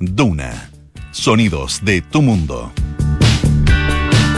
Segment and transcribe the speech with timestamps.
[0.00, 0.70] Duna.
[1.12, 2.72] Sonidos de tu mundo.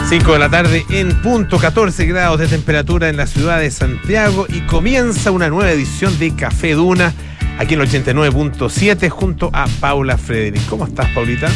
[0.07, 4.45] 5 de la tarde en punto, 14 grados de temperatura en la ciudad de Santiago
[4.47, 7.13] y comienza una nueva edición de Café Duna
[7.57, 10.65] aquí en el 89.7 junto a Paula Frederick.
[10.69, 11.49] ¿Cómo estás, Paulita?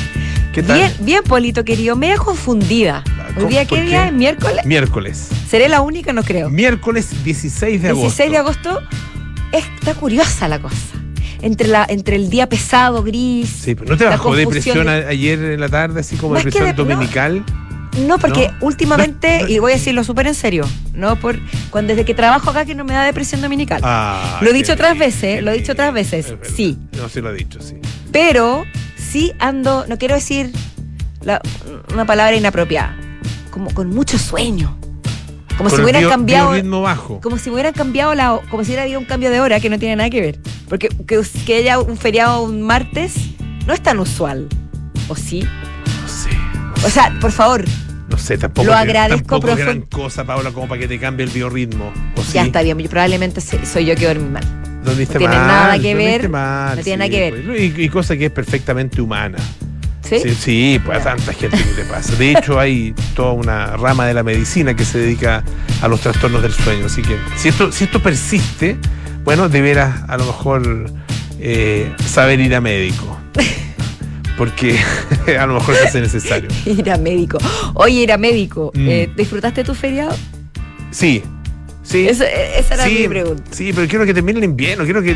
[0.52, 0.80] ¿Qué tal?
[0.80, 1.96] Bien, bien, Polito, querido.
[1.96, 3.04] Media confundida.
[3.38, 4.14] ¿Hoy día qué día es?
[4.14, 4.66] ¿Miércoles?
[4.66, 5.30] Miércoles.
[5.48, 6.12] ¿Seré la única?
[6.12, 6.50] No creo.
[6.50, 8.08] Miércoles 16 de agosto.
[8.08, 8.82] 16 de agosto.
[9.52, 11.00] Está curiosa la cosa.
[11.42, 13.50] Entre, la, entre el día pesado, gris.
[13.50, 15.07] Sí, pero ¿no te bajó depresión de...
[15.07, 17.43] ayer en la tarde, así como depresión de, dominical?
[18.00, 18.68] No, porque ¿No?
[18.68, 21.18] últimamente, y voy a decirlo súper en serio, ¿no?
[21.18, 21.39] Por,
[21.70, 23.82] cuando, desde que trabajo acá que no me da depresión dominical.
[23.84, 26.78] Ah, lo he dicho otras veces, lo he dicho otras veces, sí.
[26.98, 27.76] No, sí lo he dicho, sí.
[28.12, 28.65] Pero
[28.96, 30.51] sí ando, no quiero decir
[31.23, 31.42] la,
[31.92, 32.95] una palabra inapropiada,
[33.50, 34.78] como con mucho sueño.
[35.61, 36.50] Como Con si hubieran bio- cambiado.
[36.52, 37.22] biorritmo bajo.
[37.22, 38.39] Como si hubieran cambiado la.
[38.50, 40.39] Como si hubiera habido un cambio de hora que no tiene nada que ver.
[40.67, 43.14] Porque que, que haya un feriado un martes
[43.67, 44.47] no es tan usual.
[45.08, 45.42] ¿O sí?
[45.44, 46.30] No sé.
[46.84, 47.64] O sea, por favor,
[48.09, 48.66] No sé, tampoco.
[48.66, 51.94] Lo agradezco tampoco es gran cosa, Paula, como para que te cambie el biorritmo.
[52.16, 52.34] ¿O sí?
[52.34, 52.80] ya está bien.
[52.80, 54.44] Yo probablemente soy yo que dormí mal.
[54.84, 57.45] No tiene mal, nada que ver, mal, no tiene nada que ver.
[57.45, 57.62] pues.
[57.78, 59.38] Y, y cosa que es perfectamente humana.
[60.20, 60.30] ¿Sí?
[60.30, 62.16] Sí, sí, pues a tanta gente que le pasa.
[62.16, 65.44] De hecho, hay toda una rama de la medicina que se dedica
[65.81, 66.86] a los trastornos del sueño.
[66.88, 68.78] Así que si esto, si esto persiste,
[69.23, 70.92] bueno, deberás a lo mejor
[71.39, 73.17] eh, saber ir a médico.
[74.38, 74.80] Porque
[75.39, 76.50] a lo mejor se hace necesario.
[76.66, 77.38] Ir a médico.
[77.76, 78.72] Oye, ir a médico.
[78.73, 78.88] Mm.
[78.89, 80.16] eh, ¿Disfrutaste tu feriado?
[80.92, 81.22] Sí,
[81.84, 82.08] sí.
[82.08, 83.44] Eso- eh, esa era sí, mi pregunta.
[83.52, 85.16] sí, pero quiero que termine el invierno, quiero que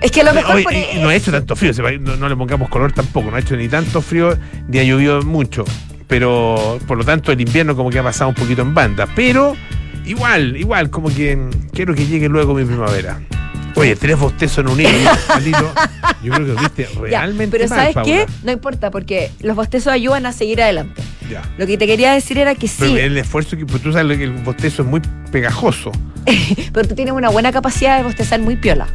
[0.00, 2.36] Es que a lo mejor por y- no ha hecho tanto frío, no, no le
[2.36, 4.36] pongamos color tampoco, no ha hecho ni tanto frío
[4.68, 5.64] ni ha llovido mucho.
[6.06, 9.08] Pero por lo tanto el invierno como que ha pasado un poquito en banda.
[9.14, 9.56] Pero
[10.04, 11.38] igual, igual, como que
[11.72, 13.20] quiero que llegue luego mi primavera.
[13.76, 14.88] Oye, tres bostezos en un hilo.
[16.22, 18.12] Yo creo que lo viste Ya, realmente pero mal, ¿sabes Paula.
[18.12, 18.26] qué?
[18.44, 21.02] No importa, porque los bostezos ayudan a seguir adelante.
[21.28, 21.42] Ya.
[21.58, 24.16] Lo que te quería decir era que Pero sí, el esfuerzo que pues, tú sabes
[24.16, 25.00] que el bostezo es muy
[25.32, 25.90] pegajoso.
[26.72, 28.86] pero tú tienes una buena capacidad de bostezar muy piola.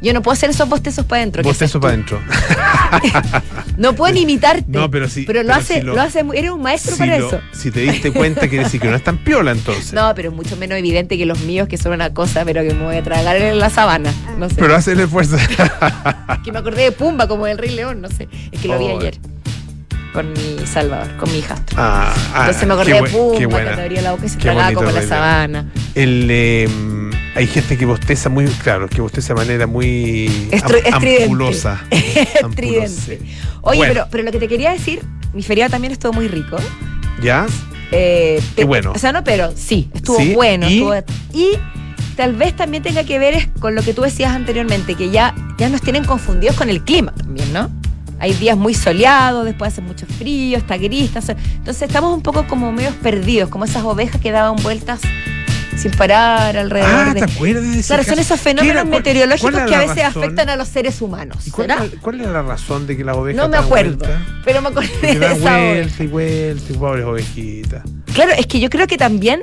[0.00, 1.42] Yo no puedo hacer esos bostezos para adentro.
[1.42, 2.20] ¿qué Bostezo haces para adentro.
[3.76, 4.64] No pueden imitarte.
[4.68, 7.18] No, pero sí- lo pero hace, si lo, lo- hace, eres un maestro Si, para
[7.18, 7.40] lo- eso.
[7.52, 9.92] si te diste cuenta, quiere decir que no es tan piola entonces.
[9.92, 12.84] No, pero mucho menos evidente que los míos, que son una cosa, pero que me
[12.84, 14.12] voy a tragar en la sabana.
[14.36, 14.56] No sé.
[14.58, 15.36] Pero hace el esfuerzo.
[16.44, 18.28] que me acordé de Pumba como del Rey León, no sé.
[18.50, 18.98] Es que lo vi Oh.
[18.98, 19.18] ayer.
[20.12, 21.76] Con mi Salvador, con mi hijastro.
[21.78, 24.72] Ah, ah, Entonces me acordé de Pumba, que te abría la boca y se tragaba
[24.72, 25.66] como la sabana.
[25.94, 26.68] El, eh,
[27.38, 31.22] hay gente que bosteza muy, claro, que bosteza de manera muy Estru- am- estridente.
[31.24, 31.80] ampulosa.
[31.90, 33.20] Estridente.
[33.62, 33.92] Oye, Bueno.
[33.94, 35.00] pero, pero lo que te quería decir,
[35.32, 36.56] mi feriado también estuvo muy rico.
[37.22, 37.46] ¿Ya?
[37.92, 38.92] Eh, Qué bueno.
[38.94, 40.68] O sea, no, pero sí, estuvo Sí, bueno.
[40.68, 40.94] y- estuvo-
[41.32, 41.48] y
[42.16, 45.68] tal vez también tenga que ver con lo que tú decías anteriormente, que ya, ya
[45.68, 47.70] nos tienen confundidos con el clima también, ¿no?
[48.20, 52.20] Hay días muy soleados, después hace mucho frío, está gris, está sol- Entonces estamos un
[52.22, 55.00] poco como medios perdidos, como esas ovejas que daban vueltas
[55.78, 57.20] sin parar alrededor Ah, de...
[57.24, 60.22] ¿te acuerdas de Claro, son esos fenómenos ¿Cuál- meteorológicos que a veces razón?
[60.24, 61.46] afectan a los seres humanos.
[61.46, 61.84] ¿Y cuál, ¿será?
[61.84, 64.20] era, cuál era la razón de que las ovejas No me acuerdo, vuelta?
[64.44, 67.82] pero me Que de esa vuelta y vuelta y pobres ovejitas.
[68.14, 69.40] Claro, es que yo creo que también,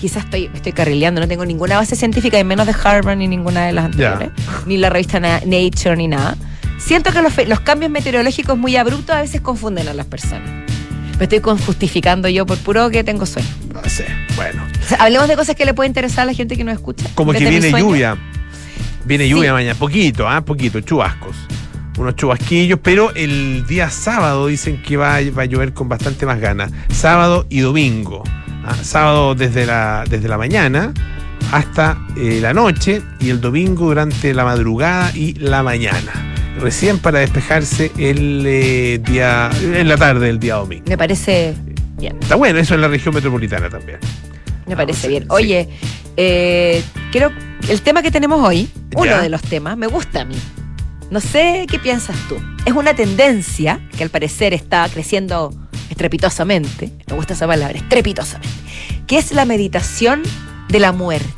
[0.00, 3.28] quizás estoy, me estoy carrileando, no tengo ninguna base científica, y menos de Harvard ni
[3.28, 4.30] ninguna de las anteriores,
[4.66, 6.36] ni la revista Na- Nature ni nada.
[6.78, 10.48] Siento que los, los cambios meteorológicos muy abruptos a veces confunden a las personas.
[11.18, 13.48] Me estoy justificando yo por puro que tengo sueño.
[14.34, 14.64] Bueno.
[14.82, 17.06] O sea, hablemos de cosas que le puede interesar a la gente que nos escucha.
[17.14, 18.16] Como que viene lluvia.
[19.04, 19.52] Viene lluvia Sí.
[19.52, 21.36] mañana, poquito, ah, poquito, chubascos.
[21.96, 26.40] Unos chubasquillos, pero el día sábado dicen que va, va a llover con bastante más
[26.40, 26.70] ganas.
[26.92, 28.22] Sábado y domingo.
[28.64, 30.92] Ah, sábado desde la, desde la mañana
[31.52, 36.34] hasta eh, la noche y el domingo durante la madrugada y la mañana.
[36.60, 40.84] Recién para despejarse el eh, día, en la tarde del día domingo.
[40.88, 41.54] Me parece
[41.98, 42.16] bien.
[42.20, 43.98] Está bueno, eso en la región metropolitana también.
[44.66, 45.22] Me Ah, parece sí, bien.
[45.24, 45.28] sí.
[45.30, 45.68] Oye,
[46.16, 47.32] eh, creo
[47.68, 50.36] el tema que tenemos hoy, uno de los temas, me gusta a mí.
[51.10, 52.36] No sé qué piensas tú.
[52.64, 55.54] Es una tendencia que al parecer está creciendo
[55.88, 56.90] estrepitosamente.
[57.08, 58.48] Me gusta esa palabra, estrepitosamente.
[59.06, 60.22] Que es la meditación
[60.68, 61.28] de la muerte.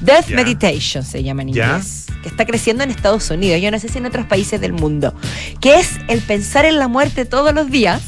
[0.00, 0.28] Death.
[0.28, 2.06] Meditation se llama en inglés.
[2.22, 3.60] Que está creciendo en Estados Unidos.
[3.60, 5.14] Yo no sé si en otros países del mundo.
[5.60, 8.02] Que es el pensar en la muerte todos los días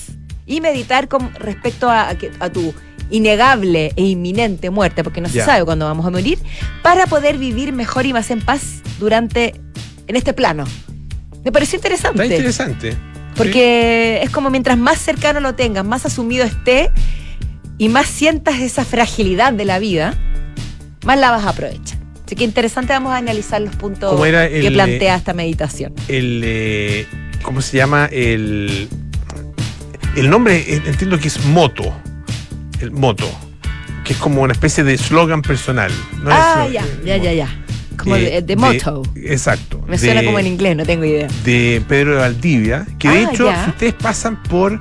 [0.46, 2.14] y meditar con respecto a,
[2.52, 2.72] tu
[3.10, 6.38] innegable e inminente muerte, porque no se sabe cuándo vamos a morir,
[6.82, 9.54] para poder vivir mejor y más en paz durante
[10.06, 10.64] en este plano.
[11.44, 12.22] Me pareció interesante.
[12.22, 12.96] Está interesante.
[13.36, 16.90] Porque es como mientras más cercano lo tengas, más asumido esté
[17.76, 20.14] y más sientas esa fragilidad de la vida,
[21.04, 21.98] más la vas a aprovechar.
[22.24, 25.92] Así que interesante, vamos a analizar los puntos ¿Cómo era que plantea esta meditación.
[26.08, 27.06] el, eh,
[27.42, 28.06] ¿cómo se llama?
[28.10, 28.88] El,
[30.16, 31.94] el nombre, eh, entiendo que es Moto.
[32.80, 33.30] El Moto.
[34.04, 35.90] Que es como una especie de slogan personal.
[36.22, 36.30] ¿no?
[36.32, 37.48] ah, Es, ya, ya, ya, ya.
[37.96, 39.02] Como eh, de, de motto.
[39.16, 39.82] Exacto.
[39.88, 41.28] Me suena de- como en inglés, no tengo idea.
[41.44, 43.64] de Pedro de Valdivia, que de Ah, hecho, ya.
[43.64, 44.78] si ustedes pasan por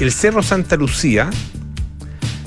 [0.00, 1.30] el Cerro Santa Lucía,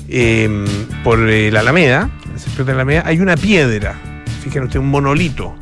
[0.08, 0.64] eh,
[1.02, 2.10] por eh, la Alameda,
[2.58, 3.94] el de la Alameda, hay una piedra,
[4.42, 5.54] fíjense ustedes, un monolito,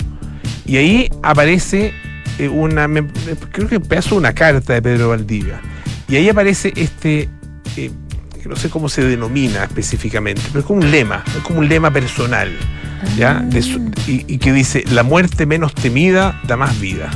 [0.67, 1.93] y ahí aparece
[2.39, 3.07] eh, una, me-
[3.53, 5.61] creo que un pedazo de una carta de Pedro de Valdivia,
[6.11, 7.29] y ahí aparece este,
[7.77, 7.91] eh,
[8.45, 11.91] no sé cómo se denomina específicamente, pero es como un lema, es como un lema
[11.93, 12.51] personal.
[13.17, 13.35] ¿Ya?
[13.41, 17.09] De su- y, y que dice, la muerte menos temida da más vida.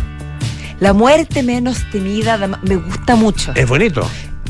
[0.81, 3.53] La muerte menos temida da ma- me gusta mucho.
[3.55, 4.01] Es bonito.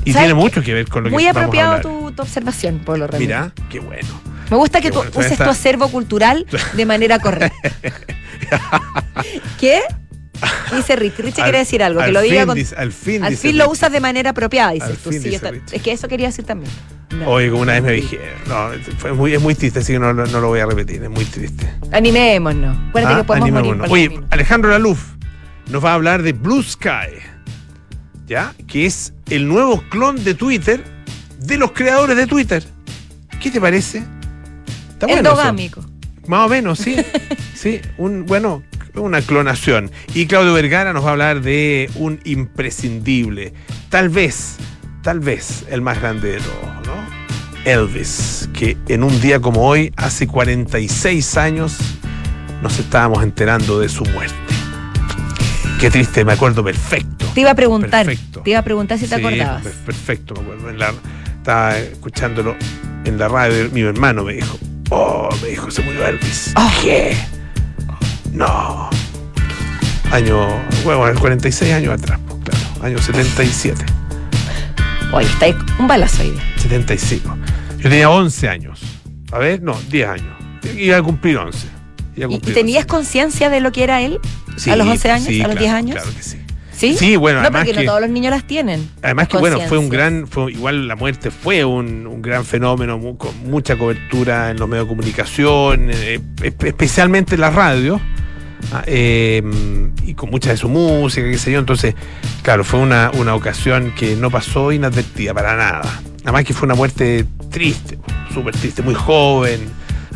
[0.05, 1.83] Y ¿Sabes tiene mucho que ver con lo Muy que vamos a apropiado hablar.
[1.83, 3.27] tu, tu observación, Pablo Ramírez.
[3.27, 4.21] Mira, qué bueno.
[4.51, 7.53] Me gusta que Qué tú bueno, uses tu acervo cultural de manera correcta.
[9.59, 9.81] ¿Qué?
[10.75, 11.19] Dice Rich.
[11.19, 12.57] Rich Al- quiere decir algo, que al lo diga fin con.
[12.57, 15.11] dice- al fin, al fin lo usas de manera apropiada, dices tú.
[15.11, 16.71] fin Sí, dice yo es que eso quería decir también.
[17.17, 17.29] No.
[17.29, 20.13] Oye, como una vez me dije, no, fue muy, es muy triste, así que no,
[20.13, 21.69] no- no lo voy a repetir, es muy triste.
[21.93, 22.77] Animémonos.
[22.89, 23.77] Acuérdate Ah, que podemos morir.
[23.79, 24.27] por Oye, camino.
[24.31, 25.01] Alejandro Laluf
[25.71, 27.19] nos va a hablar de Blue Sky,
[28.27, 28.53] ¿ya?
[28.67, 30.83] Que es el nuevo clon de Twitter
[31.39, 32.65] de los creadores de Twitter.
[33.41, 34.03] ¿Qué te parece?
[34.89, 35.19] Está bueno.
[35.21, 35.85] Endogámico.
[36.27, 36.97] Más o menos, sí.
[37.55, 38.63] sí, un, bueno,
[38.95, 39.91] una clonación.
[40.15, 43.53] Y Claudio Vergara nos va a hablar de un imprescindible.
[43.89, 44.57] Tal vez,
[45.03, 46.95] tal vez el más grande de todos, ¿no?
[47.65, 51.77] Elvis, que en un día como hoy, hace 46 años,
[52.63, 54.35] nos estábamos enterando de su muerte.
[55.81, 57.27] Qué triste, me acuerdo perfecto.
[57.35, 58.07] Te iba a preguntar.
[58.07, 58.41] Perfecto.
[58.43, 59.63] Te iba a preguntar si te Sí, acordabas.
[59.63, 60.71] per- Perfecto, me acuerdo.
[60.71, 60.93] En la-
[61.39, 62.57] estaba escuchándolo
[63.05, 63.69] en la radio.
[63.71, 64.59] Mi hermano me dijo:
[64.91, 66.53] Oh, me dijo, se murió Elvis.
[66.57, 66.71] Oh.
[66.83, 67.17] ¿Qué?
[68.35, 68.91] No.
[70.11, 70.47] Año,
[70.85, 72.85] bueno, 46 años atrás, pues, claro.
[72.85, 73.85] Año 77.
[75.13, 76.37] Oye, está ahí un balazo ahí.
[76.57, 77.37] 75.
[77.79, 78.81] Yo tenía 11 años.
[79.33, 80.35] A ver, no, 10 años.
[80.77, 81.67] Iba a cumplir 11.
[82.17, 82.87] Iba a ¿Y, tenías 11.
[82.89, 84.19] conciencia de lo que era él?
[84.57, 85.27] Sí, a los 11 años?
[85.29, 85.97] sí, ¿A los claro, 10 años?
[85.97, 86.39] Claro que sí.
[86.73, 86.97] ¿Sí?
[86.99, 88.91] Sí, bueno, no, además porque que- no todos los niños las tienen.
[89.01, 93.01] Además que bueno, fue un gran, fue, igual la muerte fue un, un gran fenómeno,
[93.17, 98.01] con mucha cobertura en los medios de comunicación, eh, espe- especialmente en la radio,
[98.87, 99.43] eh,
[100.05, 101.59] y con mucha de su música, qué sé yo.
[101.59, 101.95] Entonces,
[102.43, 106.01] claro, fue una, una ocasión que no pasó inadvertida para nada.
[106.23, 107.99] Además que fue una muerte triste,
[108.33, 109.61] súper triste, muy joven.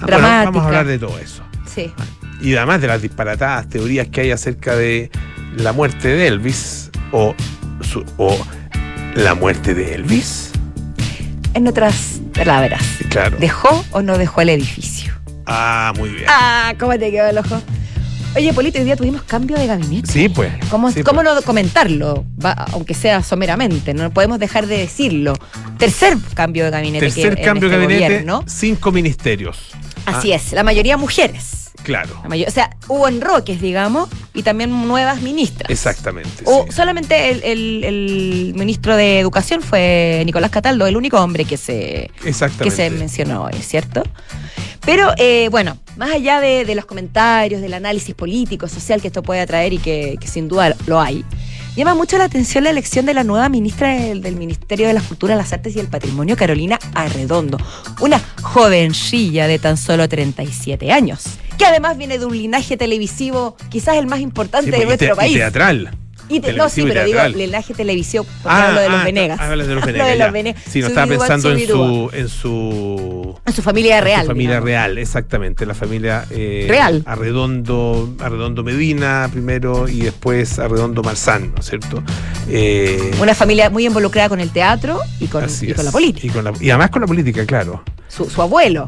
[0.00, 1.42] Ah, bueno, vamos a hablar de todo eso.
[1.72, 1.92] Sí.
[2.40, 5.10] Y además de las disparatadas teorías que hay acerca de
[5.56, 7.34] la muerte de Elvis o,
[7.82, 8.36] su- o
[9.14, 10.52] la muerte de Elvis.
[11.54, 12.80] En otras palabras,
[13.10, 13.36] Claro.
[13.38, 15.12] ¿dejó o no dejó el edificio?
[15.46, 16.24] Ah, muy bien.
[16.28, 17.60] Ah, ¿cómo te quedó el ojo?
[18.36, 20.12] Oye, Polito, hoy día tuvimos cambio de gabinete.
[20.12, 20.52] Sí, pues.
[20.70, 21.34] ¿Cómo, Sí, cómo pues.
[21.34, 22.24] no comentarlo?
[22.44, 25.34] Va- aunque sea someramente, no podemos dejar de decirlo.
[25.78, 27.06] Tercer cambio de gabinete.
[27.06, 28.44] Tercer que- cambio de este gabinete, gobierno.
[28.46, 29.58] cinco ministerios.
[30.06, 31.70] Así Ah, es, la mayoría mujeres.
[31.82, 35.70] Claro, La mayor- o sea, hubo enroques, digamos, y también nuevas ministras.
[35.70, 36.42] exactamente.
[36.44, 36.72] O sí.
[36.72, 42.10] solamente el, el- el ministro de Educación fue Nicolás Cataldo, el único hombre que se,
[42.62, 44.02] que se mencionó hoy, ¿cierto?
[44.88, 49.22] Pero eh, bueno, más allá de, de los comentarios, del análisis político, social que esto
[49.22, 51.26] puede atraer y que, que sin duda lo hay,
[51.76, 55.02] llama mucho la atención la elección de la nueva ministra del, del Ministerio de las
[55.02, 57.58] Culturas, las Artes y el Patrimonio, Carolina Arredondo,
[58.00, 61.24] una jovencilla de tan solo 37 años,
[61.58, 65.08] que además viene de un linaje televisivo quizás el más importante Sí, de y nuestro
[65.08, 65.34] te- y país.
[65.34, 65.90] teatral.
[66.28, 67.38] Y te- no, sí, pero digo, teatral.
[67.38, 69.40] linaje televisivo, porque hablo de los ah, Venegas.
[69.40, 70.12] Hablas de los Hablo Venegas.
[70.12, 70.24] de ya.
[70.24, 70.62] los Venegas.
[70.68, 74.22] Sí, no estaba pensando en su, en su En su familia real.
[74.22, 74.66] Su familia digamos.
[74.66, 75.64] real, exactamente.
[75.66, 77.02] La familia eh, Real.
[77.06, 82.02] Arredondo, Arredondo Medina primero y después Arredondo Marzán, ¿no es cierto?
[82.48, 86.26] Eh, Una familia muy involucrada con el teatro y con, y la política.
[86.26, 87.82] Y, con la- y además con la política, claro.
[88.08, 88.86] Su, su abuelo,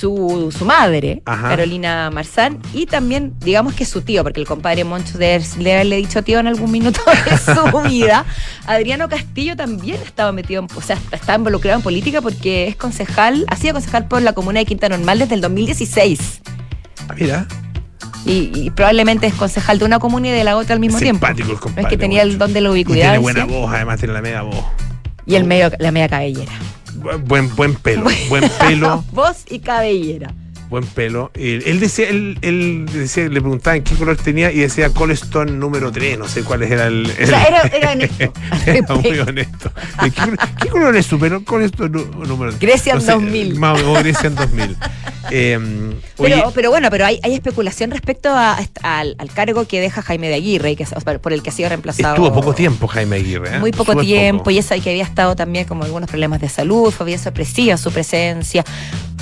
[0.00, 1.48] su, su madre, Ajá.
[1.50, 6.22] Carolina Marzán, y también, digamos que su tío, porque el compadre Moncho de haberle dicho
[6.22, 7.36] tío en algún minuto de
[7.82, 8.24] su vida.
[8.66, 13.44] Adriano Castillo también estaba metido, en, o sea, estaba involucrado en política porque es concejal,
[13.48, 16.40] ha sido concejal por la comuna de Quinta Normal desde el 2016.
[17.08, 17.46] Ah, mira,
[18.24, 21.26] Y, y probablemente es concejal de una comuna y de la otra al mismo tiempo.
[21.26, 21.82] simpático el compadre.
[21.82, 23.02] Es que tenía el don de la Y ubicuidad.
[23.12, 23.48] tiene buena ¿sí?
[23.50, 24.64] voz, además tiene la media voz.
[25.26, 26.52] Y el medio, la media cabellera.
[27.00, 30.32] Bu- Buen, buen pelo, buen pelo, Voz y cabellera.
[30.68, 31.30] buen pelo.
[31.34, 35.90] Eh, él decía, él, él decía, le preguntaban qué color tenía y decía Coleston número
[35.90, 37.06] 3, no sé cuál era el.
[37.06, 38.32] O el- sea, era, era honesto.
[38.66, 39.72] Era muy honesto.
[40.02, 40.12] ¿Qué,
[40.62, 41.44] qué color es su pelo?
[41.44, 42.60] Coleston nu- número 3.
[42.60, 43.58] Grecian 2000.
[43.58, 44.76] Más o Grecian 2000.
[45.30, 45.58] Eh,
[46.16, 50.00] Pero, oye, pero bueno, pero hay, hay especulación respecto a- al, al cargo que deja
[50.02, 50.86] Jaime de Aguirre, y que,
[51.22, 52.14] por el que ha sido reemplazado.
[52.14, 53.56] estuvo poco tiempo Jaime Aguirre.
[53.56, 53.58] ¿eh?
[53.58, 57.06] Muy poco tiempo, y eso que había estado también como algunos problemas de salud, fue
[57.06, 58.64] bien sorpresiva su presencia,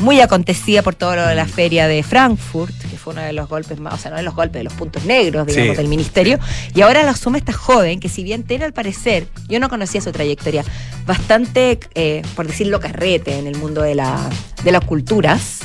[0.00, 1.48] muy acontecida por todo lo de la Mm.
[1.48, 4.34] feria de Frankfurt, que fue uno de los golpes más, o sea, no de los
[4.36, 5.76] golpes, de los puntos negros, digamos, Sí.
[5.76, 6.38] del ministerio,
[6.74, 10.00] y ahora lo asume esta joven, que si bien tiene al parecer, yo no conocía
[10.00, 10.64] su trayectoria,
[11.06, 14.18] bastante, eh, por decirlo, carrete en el mundo de, la,
[14.62, 15.60] de las culturas.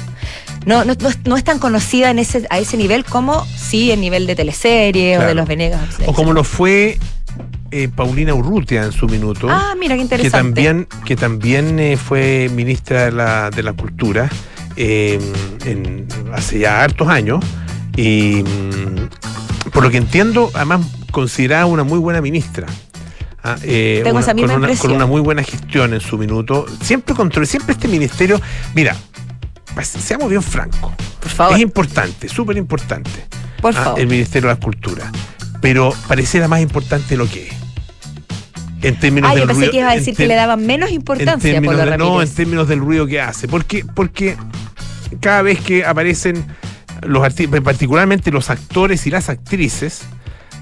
[0.66, 3.92] No, no, no es, no es tan conocida en ese, a ese nivel como sí
[3.92, 5.82] en nivel de teleserie o de los Venegas.
[6.06, 6.98] O como lo fue
[7.72, 9.48] eh, Paulina Urrutia en su minuto.
[9.50, 10.38] Ah, mira qué que interesante.
[10.38, 14.30] también, que también eh, fue ministra de la, de la Cultura
[14.76, 15.20] eh,
[15.66, 17.44] en- hace ya hartos años.
[17.98, 22.68] Y mm, por lo que entiendo, además considerada una muy buena ministra.
[23.44, 26.18] Ah, eh, Tengo una- esa misma con, una, con una muy buena gestión en su
[26.18, 26.66] minuto.
[26.82, 28.40] Siempre control, siempre este ministerio.
[28.74, 28.96] Mira,
[29.74, 30.94] pues, seamos bien francos.
[31.20, 33.10] Por favor, Es importante, súper importante.
[33.62, 34.00] por ah, favor.
[34.00, 35.12] el Ministerio de la Cultura.
[35.62, 37.54] Pero pareciera más importante lo que es.
[38.82, 40.90] En términos Ah, yo del pensé ruido- que iba a decir que le daban menos
[40.90, 43.48] en importancia Polo de- no, en términos del ruido que hace.
[43.48, 44.36] Porque, porque
[45.22, 46.44] cada vez que aparecen
[47.02, 50.02] los artistas, particularmente los actores y las actrices,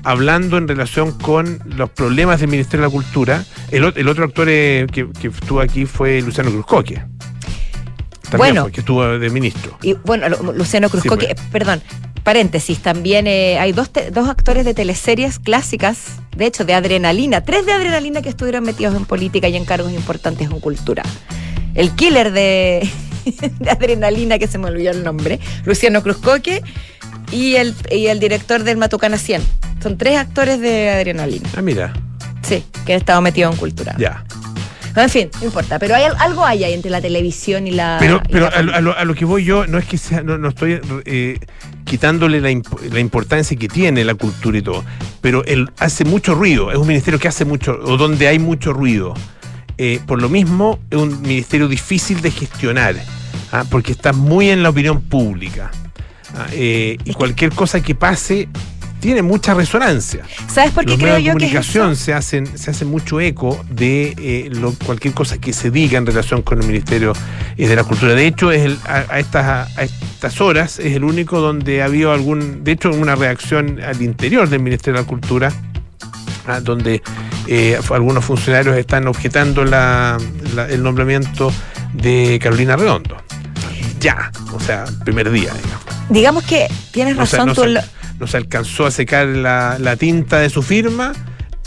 [0.03, 4.85] hablando en relación con los problemas del Ministerio de la Cultura, el otro actor eh,
[4.91, 7.01] que, que estuvo aquí fue Luciano Cruzcoque.
[8.31, 8.61] También Bueno.
[8.63, 9.77] fue, que estuvo de ministro.
[9.83, 11.81] Y bueno, Lu- Luciano Cruzco, Sí, que, perdón,
[12.23, 15.97] paréntesis, también eh, hay dos, te- dos actores de teleseries clásicas,
[16.35, 19.91] de hecho, de adrenalina, tres de adrenalina que estuvieron metidos en política y en cargos
[19.91, 21.03] importantes en cultura.
[21.75, 22.89] El killer de,
[23.59, 26.61] de adrenalina, que se me olvidó el nombre, Luciano Cruzcoque,
[27.31, 29.41] y el, y el director del Matucana 100.
[29.81, 31.93] Son tres actores de adrenalina, Ah, mira,
[32.43, 33.95] sí, que han estado metidos en cultura.
[33.97, 34.23] ya.
[34.95, 37.97] En fin, no importa, pero hay, al- algo hay ahí entre la televisión y la.
[37.99, 39.85] Pero, y pero la a, lo- a lo, a lo que voy yo no es
[39.85, 41.39] que sea, no, no estoy eh,
[41.85, 44.83] quitándole la, imp- la importancia que tiene la cultura y todo,
[45.21, 48.73] pero él hace mucho ruido, es un ministerio que hace mucho, o donde hay mucho
[48.73, 49.13] ruido.
[49.77, 52.95] Eh, por lo mismo, es un ministerio difícil de gestionar,
[53.51, 53.63] ¿ah?
[53.69, 55.71] porque está muy en la opinión pública.
[56.35, 56.45] ¿ah?
[56.51, 58.47] Eh, y cualquier cosa que pase
[59.01, 60.23] tiene mucha resonancia.
[60.47, 63.19] ¿Sabes por qué Los creo medios yo que es comunicación se hacen, se hace mucho
[63.19, 67.11] eco de eh, lo- cualquier cosa que se diga en relación con el Ministerio
[67.57, 68.13] eh, de la Cultura.
[68.13, 71.85] De hecho, es el- a, a estas, a estas horas es el único donde ha
[71.85, 75.51] habido algún, de hecho, una reacción al interior del Ministerio de la Cultura,
[76.47, 77.01] ah, donde
[77.47, 80.17] eh, algunos funcionarios están objetando la-
[80.55, 81.51] la- el nombramiento
[81.93, 83.17] de Carolina Redondo.
[83.99, 85.81] Ya, o sea, primer día, digamos.
[86.09, 87.61] Digamos que tienes razón no tú.
[88.21, 91.11] No se alcanzó a secar la, la tinta de su firma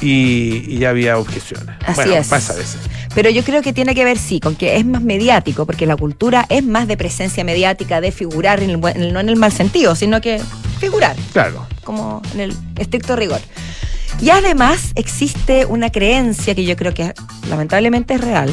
[0.00, 1.74] y, y ya había objeciones.
[1.84, 2.28] Así bueno, es.
[2.28, 2.78] pasa a veces.
[3.14, 5.96] Pero yo creo que tiene que ver, sí, con que es más mediático, porque la
[5.96, 9.28] cultura es más de presencia mediática, de figurar, en el buen- en el- no en
[9.28, 10.40] el mal sentido, sino que
[10.78, 11.66] figurar, Claro.
[11.82, 13.40] como en el estricto rigor.
[14.20, 17.12] Y además existe una creencia que yo creo que
[17.50, 18.50] lamentablemente es real,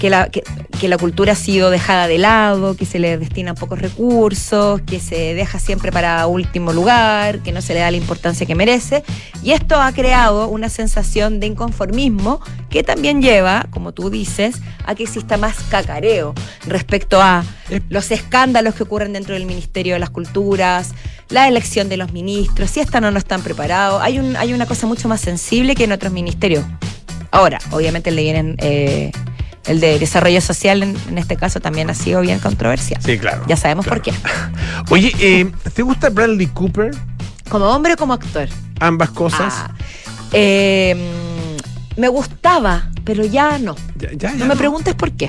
[0.00, 0.42] que la, que,
[0.80, 4.98] que la cultura ha sido dejada de lado, que se le destinan pocos recursos, que
[4.98, 9.04] se deja siempre para último lugar, que no se le da la importancia que merece.
[9.42, 12.40] Y esto ha creado una sensación de inconformismo
[12.70, 16.34] que también lleva, como tú dices, a que exista más cacareo
[16.66, 17.80] respecto a Eh.
[17.88, 20.92] los escándalos que ocurren dentro del Ministerio de las Culturas,
[21.28, 24.02] la elección de los ministros, si están o no están preparados.
[24.02, 26.64] Hay, un, hay una cosa mucho más sensible que en otros ministerios.
[27.30, 29.12] Ahora, obviamente de, Bien- eh,
[29.66, 33.00] el de Desarrollo Social en, en este caso también ha sido bien controversial.
[33.04, 33.42] Sí, claro.
[33.46, 34.02] Ya sabemos claro.
[34.02, 34.18] por qué.
[34.90, 36.90] Oye, eh, ¿te gusta Bradley Cooper?
[37.48, 38.48] Como hombre o como actor.
[38.80, 39.52] Ambas cosas.
[39.56, 39.70] Ah,
[40.32, 40.96] eh,
[41.96, 43.74] me gustaba, pero ya no.
[43.96, 45.28] Ya, ya, ya No me preguntes por qué.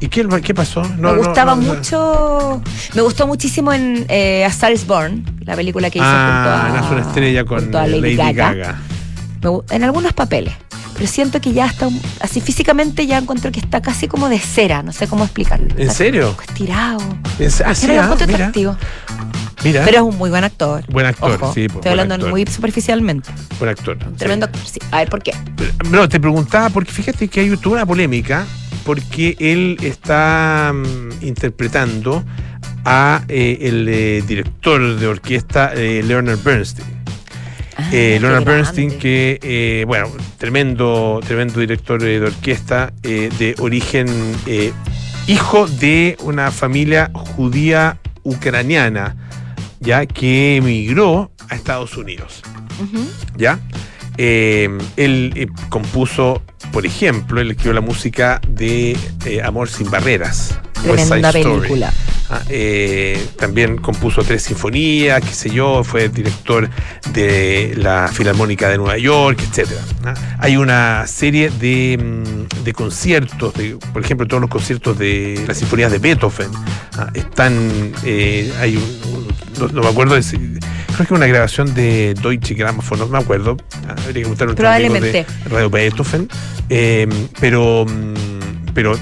[0.00, 0.82] ¿Y qué, qué pasó?
[0.96, 1.74] No, me gustaba no, no.
[1.74, 2.62] mucho.
[2.94, 6.86] Me gustó muchísimo en eh, A Star is Born, la película que hizo Ah, junto
[6.86, 6.90] a.
[6.92, 8.54] una estrella con eh, Lady, Lady, Gaga.
[8.54, 8.78] Gaga.
[9.42, 10.54] Me gu- en algunos papeles.
[10.98, 11.88] Pero siento que ya está.
[12.20, 14.82] Así físicamente ya encuentro que está casi como de cera.
[14.82, 15.68] No sé cómo explicarlo.
[15.76, 16.36] ¿En Está serio?
[16.46, 16.98] Estirado.
[17.38, 18.52] Es- ah, sí, ah, mira,
[19.62, 20.84] mira, Pero es un muy buen actor.
[20.88, 22.30] Buen actor, Ojo, sí, pues, Estoy hablando actor.
[22.30, 23.30] muy superficialmente.
[23.60, 23.96] buen actor.
[24.16, 24.60] Tremendo actor.
[24.66, 24.80] Sí.
[24.90, 25.32] A ver, ¿por qué?
[25.88, 28.44] No, te preguntaba porque fíjate que hay toda una polémica
[28.84, 32.24] porque él está mm, interpretando
[32.84, 36.97] a eh, el eh, director de orquesta eh, Leonard Bernstein.
[37.78, 38.44] Ah, Eh, Leonard.
[38.44, 44.08] Bernstein, que, eh, bueno, tremendo, tremendo director de orquesta eh, de origen
[45.28, 49.14] hijo de una familia judía ucraniana,
[49.78, 52.42] ya que emigró a Estados Unidos.
[53.36, 53.60] ¿ya?
[54.16, 56.42] Él compuso,
[56.72, 58.96] por ejemplo, él escribió la música de
[59.44, 61.56] Amor sin Barreras, Tremenda Story.
[61.60, 61.92] película.
[62.30, 66.68] Ah, eh, también compuso tres sinfonías, qué sé yo, fue director
[67.14, 69.40] de la Filarmónica de Nueva York.
[70.04, 75.42] Ah, hay una serie de, mm, de conciertos, de, por ejemplo, todos los conciertos de
[75.48, 76.50] las sinfonías de Beethoven.
[76.98, 80.36] ah, están, eh, hay un, un- no, no me acuerdo, de si-
[80.94, 83.56] creo que una grabación de Deutsche Grammophon, no me acuerdo.
[83.88, 85.12] habría que preguntar Probablemente.
[85.24, 86.28] de Radio Beethoven,
[86.68, 87.08] eh,
[87.40, 88.98] pero, mm, pero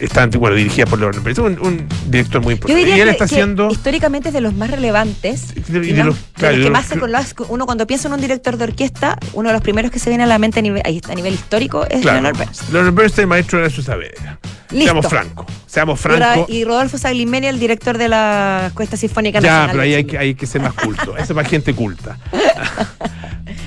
[0.00, 2.78] eh, está bueno, dirigida por Leonard Bernstein, un, un director muy Yo importante.
[2.84, 3.70] diría y él que, está que haciendo.
[3.70, 5.54] históricamente es de los más relevantes.
[5.68, 7.34] De- y de los- de que más se conoce.
[7.48, 10.24] Uno cuando piensa en un director de orquesta, uno de los primeros que se viene
[10.24, 12.72] a la mente a nivel, a nivel histórico es Claro, Leonard Bernstein.
[12.72, 14.38] Leonard Bernstein, maestro de su Saavedra.
[14.70, 14.84] Listo.
[14.84, 15.46] Seamos francos.
[15.66, 16.50] Seamos francos.
[16.50, 19.70] Y, Rodolfo Saglimeni, el director de la Orquesta Sinfónica Ya, Nacional.
[19.70, 21.16] pero de ahí hay que, hay que ser más culto.
[21.16, 22.18] Eso es para gente culta.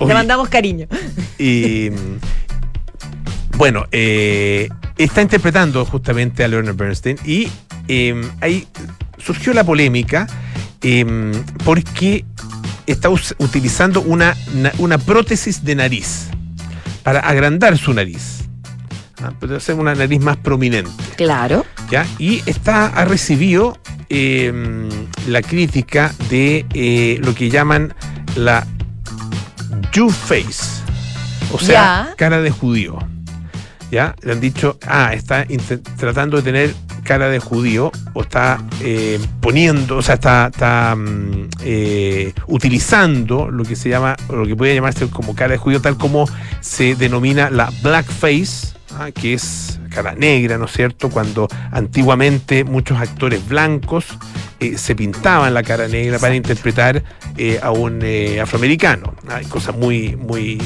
[0.05, 0.87] Le mandamos cariño.
[1.39, 1.89] Y
[3.57, 7.47] bueno, eh, está interpretando justamente a Leonard Bernstein y
[7.87, 8.67] eh, ahí
[9.23, 10.27] surgió la polémica
[10.81, 11.31] eh,
[11.63, 12.25] porque
[12.87, 16.27] está utilizando una, na- una prótesis de nariz
[17.03, 18.41] para agrandar su nariz,
[19.23, 20.91] ah, para hacer una nariz más prominente.
[21.17, 21.65] Claro.
[21.89, 22.05] ¿ya?
[22.17, 23.77] Y está, ha recibido
[24.09, 24.51] eh,
[25.27, 27.93] la crítica de eh, lo que llaman
[28.35, 28.65] la
[29.93, 30.81] Jew face,
[31.51, 32.15] o sea, Ya.
[32.17, 32.97] cara de judío.
[33.91, 34.15] ¿Ya?
[34.21, 35.45] Le han dicho, ah, está
[35.97, 41.49] tratando de tener cara de judío o está eh, poniendo, o sea, está, está, mm,
[41.65, 45.97] eh, utilizando lo que se llama, lo que puede llamarse como cara de judío, tal
[45.97, 46.25] como
[46.61, 51.09] se denomina la blackface, ah, que es cara negra, ¿no es cierto?
[51.09, 54.05] Cuando antiguamente muchos actores blancos
[54.61, 57.03] eh, se pintaban la cara negra para interpretar
[57.37, 59.15] eh, a un eh, afroamericano.
[59.27, 60.61] Hay cosas muy, muy,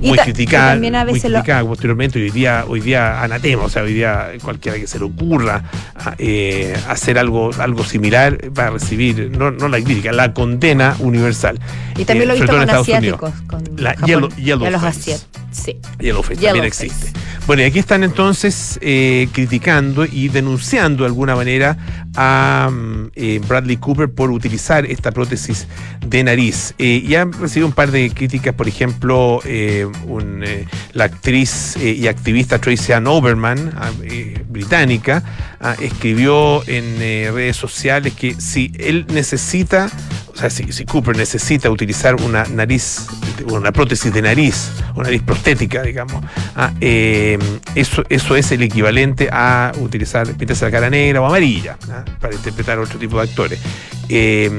[0.00, 2.20] muy y también a muy veces lo- posteriormente.
[2.20, 5.62] Hoy día, hoy día anatema, o sea, hoy día cualquiera que se le ocurra
[5.94, 10.96] ah, eh, hacer algo, algo similar va a recibir, no, no la crítica, la condena
[10.98, 11.60] universal.
[11.96, 13.32] Y también Eh, lo he sobre visto con asiáticos.
[13.46, 15.12] Con La yellow- yellow Y a los face.
[15.14, 15.40] asiáticos.
[15.52, 15.76] Sí.
[16.00, 16.40] Yellowface.
[16.40, 17.12] también existe.
[17.46, 21.76] Bueno, y aquí están entonces eh, criticando y denunciando de alguna manera
[22.16, 25.66] a mm, eh, Bradley Cooper por utilizar esta prótesis
[26.06, 26.74] de nariz.
[26.78, 31.76] Eh, y han recibido un par de críticas, por ejemplo, eh, un, eh, la actriz
[31.76, 35.22] eh, y activista Tracy Ann Oberman, ah, eh, británica,
[35.60, 39.90] ah, escribió en redes sociales que si él necesita,
[40.32, 43.06] o sea, si, si Cooper necesita utilizar una nariz,
[43.46, 46.24] una prótesis de nariz, una nariz prostética, digamos,
[46.54, 51.76] ah, eso, eso es el equivalente a utilizar pintarse la cara negra o amarilla
[52.20, 53.60] para interpretar a otro tipo de actores.
[54.08, 54.50] Eh,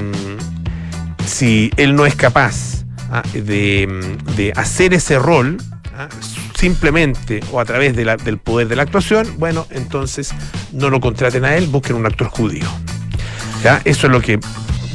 [1.26, 5.58] si él no es capaz ah, de, de hacer ese rol,
[5.96, 6.08] ah,
[6.56, 10.32] simplemente o a través del poder de la actuación, bueno, entonces
[10.72, 12.66] no lo contraten a él, busquen un actor judío.
[13.84, 14.38] Eso es lo que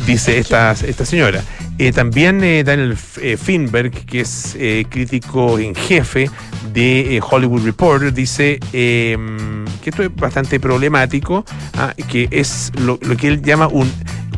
[0.05, 1.43] dice esta, esta señora.
[1.77, 6.29] Eh, también eh, Daniel eh, Finberg, que es eh, crítico en jefe
[6.73, 9.17] de eh, Hollywood Reporter, dice eh,
[9.83, 11.45] que esto es bastante problemático,
[11.77, 13.91] ah, que es lo, lo que él llama un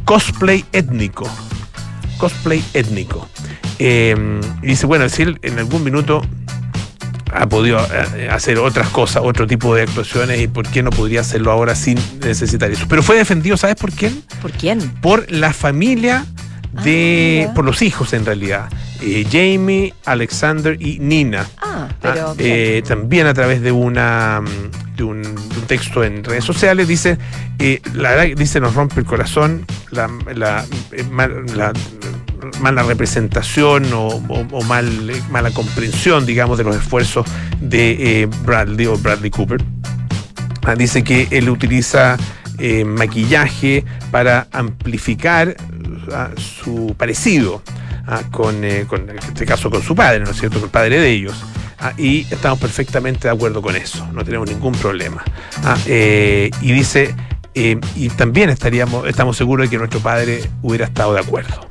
[0.05, 1.29] cosplay étnico.
[2.17, 3.27] Cosplay étnico.
[3.79, 4.15] Eh,
[4.61, 6.21] y dice, bueno, si él en algún minuto
[7.33, 7.79] ha podido
[8.15, 11.75] eh, hacer otras cosas, otro tipo de actuaciones, y por qué no podría hacerlo ahora
[11.75, 12.85] sin necesitar eso.
[12.87, 14.23] Pero fue defendido, ¿sabes por quién?
[14.41, 14.79] ¿Por quién?
[15.01, 16.25] Por la familia
[16.83, 17.41] de.
[17.41, 17.53] Ah, mira.
[17.53, 18.69] por los hijos en realidad.
[19.05, 21.45] Eh, Jamie, Alexander y Nina.
[21.61, 22.35] Ah, Ah, pero.
[22.35, 22.51] bien.
[22.53, 26.87] eh, también a través de una mm, de un, de un texto en redes sociales
[26.87, 27.17] dice
[27.59, 30.63] eh, la verdad dice nos rompe el corazón la, la,
[31.11, 31.73] mal- la
[32.61, 34.87] mala representación o, o- o mal,
[35.31, 37.25] mala comprensión digamos de los esfuerzos
[37.59, 39.61] de eh, Bradley o Bradley Cooper
[40.65, 42.15] Ah, dice que él utiliza
[42.59, 45.55] eh, maquillaje para amplificar
[46.13, 47.61] ah, su parecido
[48.07, 50.59] ah, con, eh, con, en este caso, con su padre, ¿no es cierto?
[50.59, 51.43] Con el padre de ellos.
[51.79, 55.21] Ah, y estamos perfectamente de acuerdo con eso, no tenemos ningún problema.
[55.63, 57.13] Ah, eh, y dice,
[57.55, 61.67] eh, y también estaríamos, estamos seguros de que nuestro padre hubiera estado de acuerdo.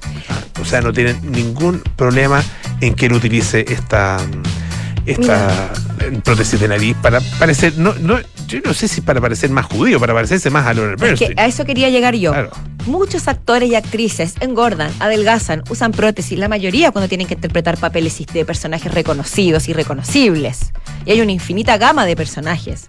[0.60, 2.42] O sea, no tienen ningún problema
[2.80, 4.18] en que él utilice esta,
[5.06, 8.18] esta eh, prótesis de nariz para parecer, no, no,
[8.52, 11.40] yo no sé si para parecer más judío, para parecerse más a Es que Bernstein.
[11.40, 12.32] a eso quería llegar yo.
[12.32, 12.50] Claro.
[12.86, 18.22] Muchos actores y actrices engordan, adelgazan, usan prótesis, la mayoría cuando tienen que interpretar papeles
[18.32, 20.72] de personajes reconocidos y reconocibles.
[21.06, 22.88] Y hay una infinita gama de personajes.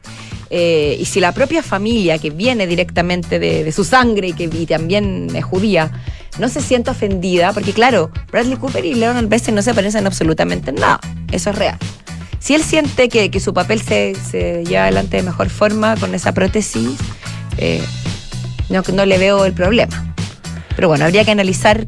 [0.49, 4.43] Eh, y si la propia familia que viene directamente de, de su sangre y que
[4.43, 5.91] y también es judía,
[6.39, 10.71] no se siente ofendida, porque claro, Bradley Cooper y Leonard Bernstein no se parecen absolutamente
[10.71, 10.99] en nada.
[11.32, 11.78] Eso es real.
[12.43, 16.13] Si él siente que, que su papel se, se lleva adelante de mejor forma con
[16.13, 16.99] esa prótesis,
[17.58, 17.82] eh,
[18.67, 20.13] no, no le veo el problema.
[20.75, 21.88] Pero bueno, habría que analizar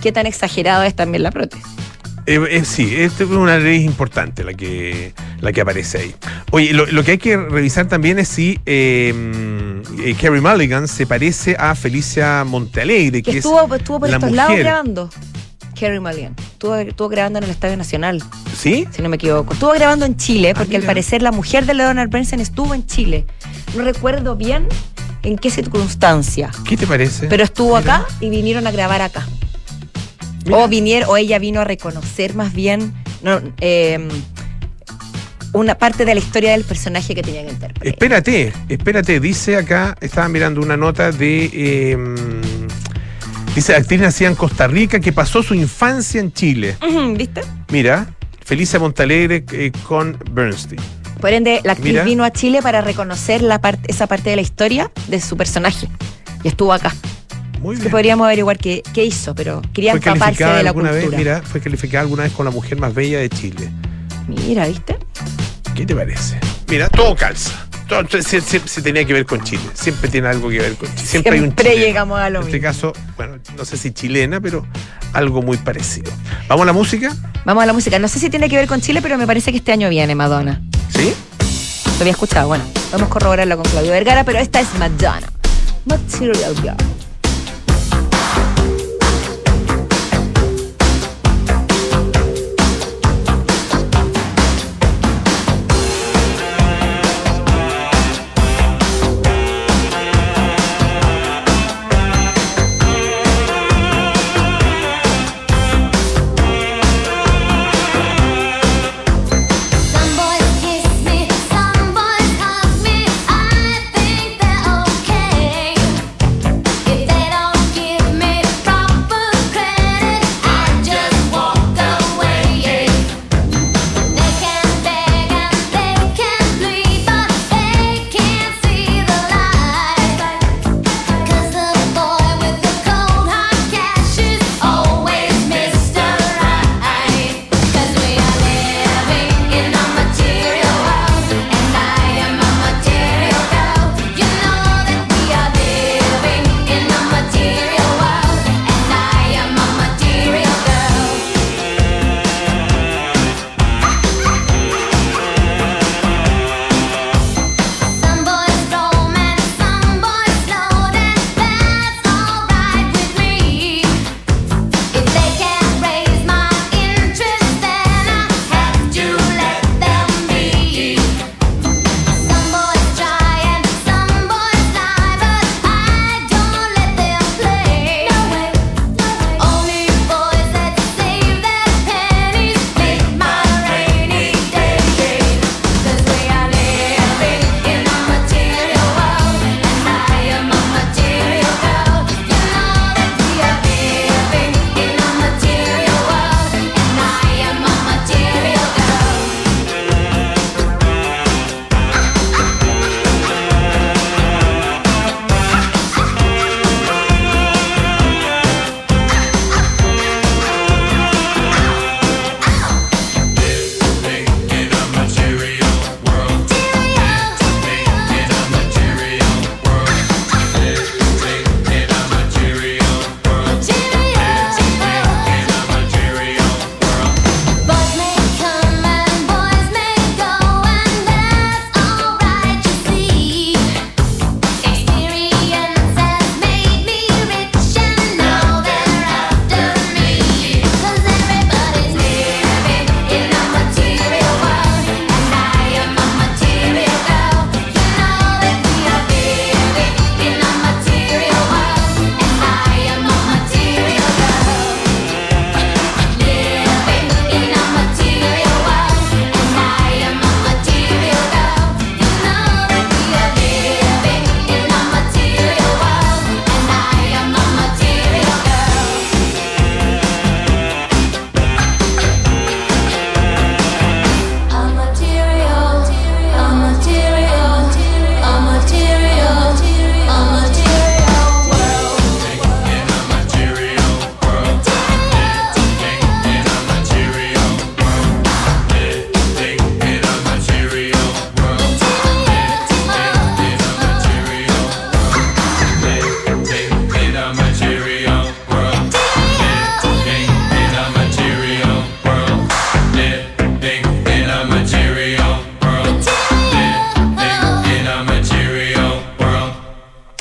[0.00, 1.66] qué tan exagerado es también la prótesis.
[2.26, 6.14] Eh, eh, sí, esta es una ley importante la que, la que aparece ahí.
[6.52, 9.12] Oye, lo, lo que hay que revisar también es si eh,
[10.04, 14.18] eh, Carrie Mulligan se parece a Felicia Montealegre, Que que estuvo, es estuvo por la
[14.18, 15.10] estos lados grabando.
[15.80, 16.36] Kerry Mulligan.
[16.38, 18.22] Estuvo, estuvo grabando en el Estadio Nacional,
[18.54, 18.86] ¿Sí?
[18.90, 19.54] si no me equivoco.
[19.54, 22.84] Estuvo grabando en Chile, Ah, porque al parecer la mujer de Leonard Bernstein estuvo en
[22.86, 23.24] Chile.
[23.74, 24.68] No recuerdo bien
[25.22, 26.50] en qué circunstancia.
[26.68, 27.28] ¿Qué te parece?
[27.28, 27.96] Pero estuvo Mira.
[27.96, 29.26] acá y vinieron a grabar acá.
[30.44, 30.58] Mira.
[30.58, 34.06] O vinieron, o ella vino a reconocer más bien no, eh,
[35.54, 37.88] una parte de la historia del personaje que tenía que interpretar.
[37.88, 41.50] Espérate, espérate, dice acá, estaba mirando una nota de.
[41.52, 41.96] eh,
[43.54, 46.76] dice, actriz nacida en Costa Rica que pasó su infancia en Chile.
[47.16, 47.42] ¿Viste?
[47.70, 48.08] Mira,
[48.44, 50.80] Felicia Montalegre eh, con Bernstein.
[51.20, 52.04] Por ende, la actriz Mira.
[52.04, 55.86] vino a Chile para reconocer la esa parte de la historia de su personaje.
[56.42, 56.94] Y estuvo acá.
[57.60, 57.90] Muy Que bien.
[57.90, 60.94] podríamos averiguar qué, qué hizo, pero quería empaparse de la cultura.
[60.94, 63.68] vez, mira, fue calificada alguna vez como la mujer más bella de Chile.
[64.26, 64.96] Mira, ¿viste?
[65.74, 66.40] ¿Qué te parece?
[66.70, 67.66] Mira, todo calza.
[67.90, 68.06] Todo,
[68.66, 69.62] se tenía que ver con Chile.
[69.74, 71.06] Siempre tiene algo que ver con Chile.
[71.06, 71.86] Siempre, hay un Siempre chileno.
[71.86, 72.68] llegamos a lo En este mismo.
[72.68, 74.64] caso, bueno, no sé si chilena, pero
[75.12, 76.10] algo muy parecido.
[76.48, 77.14] ¿Vamos a la música?
[77.44, 77.98] Vamos a la música.
[77.98, 80.14] No sé si tiene que ver con Chile, pero me parece que este año viene
[80.14, 80.62] Madonna.
[80.88, 81.12] ¿Sí?
[81.96, 82.48] Lo había escuchado.
[82.48, 85.26] Bueno, vamos a corroborarlo con Claudio Vergara, pero esta es Madonna.
[85.84, 86.76] Material Girl.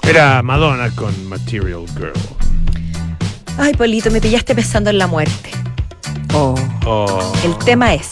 [0.10, 2.14] Llega Madonna con Material Girl.
[3.60, 5.52] Ay, Polito, me pillaste pensando en la muerte.
[6.34, 6.56] Oh.
[6.88, 7.32] Oh.
[7.46, 8.10] El tema es,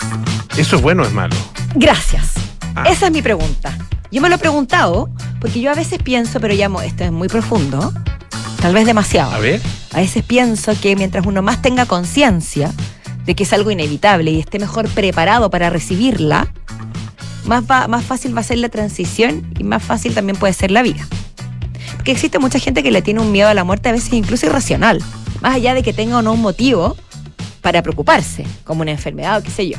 [0.57, 1.35] ¿Eso es bueno o es malo?
[1.73, 2.33] gracias.
[2.75, 2.83] Ah.
[2.87, 3.75] Esa es mi pregunta.
[4.11, 5.09] Yo me lo he preguntado
[5.41, 7.91] porque yo a veces pienso, pero ya mo- esto es muy profundo,
[8.61, 9.31] tal vez demasiado.
[9.33, 9.59] A ver.
[9.91, 12.71] A veces pienso que mientras uno más tenga conciencia
[13.25, 16.47] de que es algo inevitable y esté mejor preparado para recibirla,
[17.45, 20.69] más, va, más fácil va a ser la transición y más fácil también puede ser
[20.69, 21.07] la vida.
[22.07, 24.45] Porque existe mucha gente que le tiene un miedo a la muerte a veces incluso
[24.45, 25.03] irracional,
[25.41, 26.95] más allá de que tenga o no un motivo
[27.59, 29.77] para preocuparse, como una enfermedad o qué sé yo.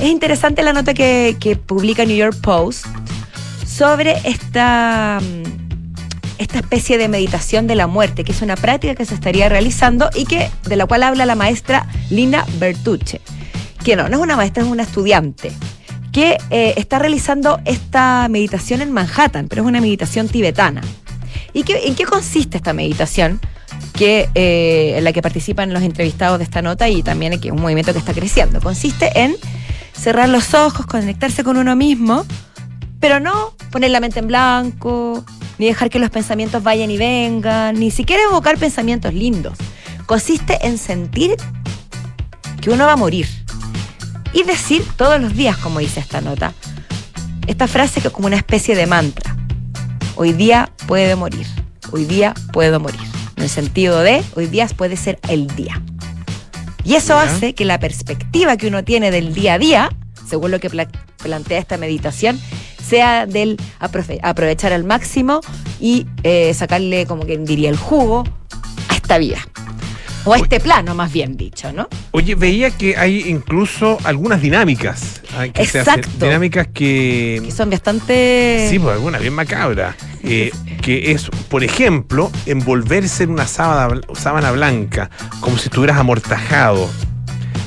[0.00, 2.86] Es interesante la nota que, publica New York Post
[3.64, 9.04] sobre esta, mm, esta especie de meditación de la muerte, que es una práctica que
[9.04, 13.20] se estaría realizando y que, de la cual habla la maestra Lina Bertucci,
[13.84, 15.52] que no, no es una maestra, es una estudiante,
[16.10, 20.80] que eh, está realizando esta meditación en Manhattan, pero es una meditación tibetana.
[21.54, 23.40] ¿Y qué, en qué consiste esta meditación?
[23.94, 27.54] Que, eh, en la que participan los entrevistados de esta nota y también que es
[27.54, 28.60] un movimiento que está creciendo.
[28.60, 29.36] Consiste en
[29.92, 32.26] cerrar los ojos, conectarse con uno mismo,
[33.00, 35.24] pero no poner la mente en blanco,
[35.58, 39.56] ni dejar que los pensamientos vayan y vengan, ni siquiera evocar pensamientos lindos.
[40.06, 41.36] Consiste en sentir
[42.60, 43.28] que uno va a morir.
[44.32, 46.52] Y decir todos los días, como dice esta nota,
[47.46, 49.36] esta frase que es como una especie de mantra.
[50.16, 51.46] Hoy día puede morir.
[51.92, 53.00] Hoy día puedo morir.
[53.36, 55.82] En el sentido de hoy día puede ser el día.
[56.84, 59.90] Y eso hace que la perspectiva que uno tiene del día a día,
[60.28, 60.88] según lo que pla-
[61.22, 62.38] plantea esta meditación,
[62.86, 63.56] sea del
[64.22, 65.40] aprovechar al máximo
[65.80, 68.24] y eh, sacarle, como quien diría, el jugo
[68.88, 69.38] a esta vida.
[70.24, 71.88] O a este plano, más bien dicho, ¿no?
[72.12, 75.20] Oye, veía que hay incluso algunas dinámicas.
[75.36, 75.98] ah, que se hacen.
[76.00, 76.24] Exacto.
[76.24, 77.42] Dinámicas que.
[77.44, 78.66] Que son bastante...
[78.70, 79.96] Sí, pues alguna bien macabra.
[80.22, 85.10] eh, que es, por ejemplo, envolverse en una sábana, sábana blanca,
[85.40, 86.88] como si estuvieras amortajado.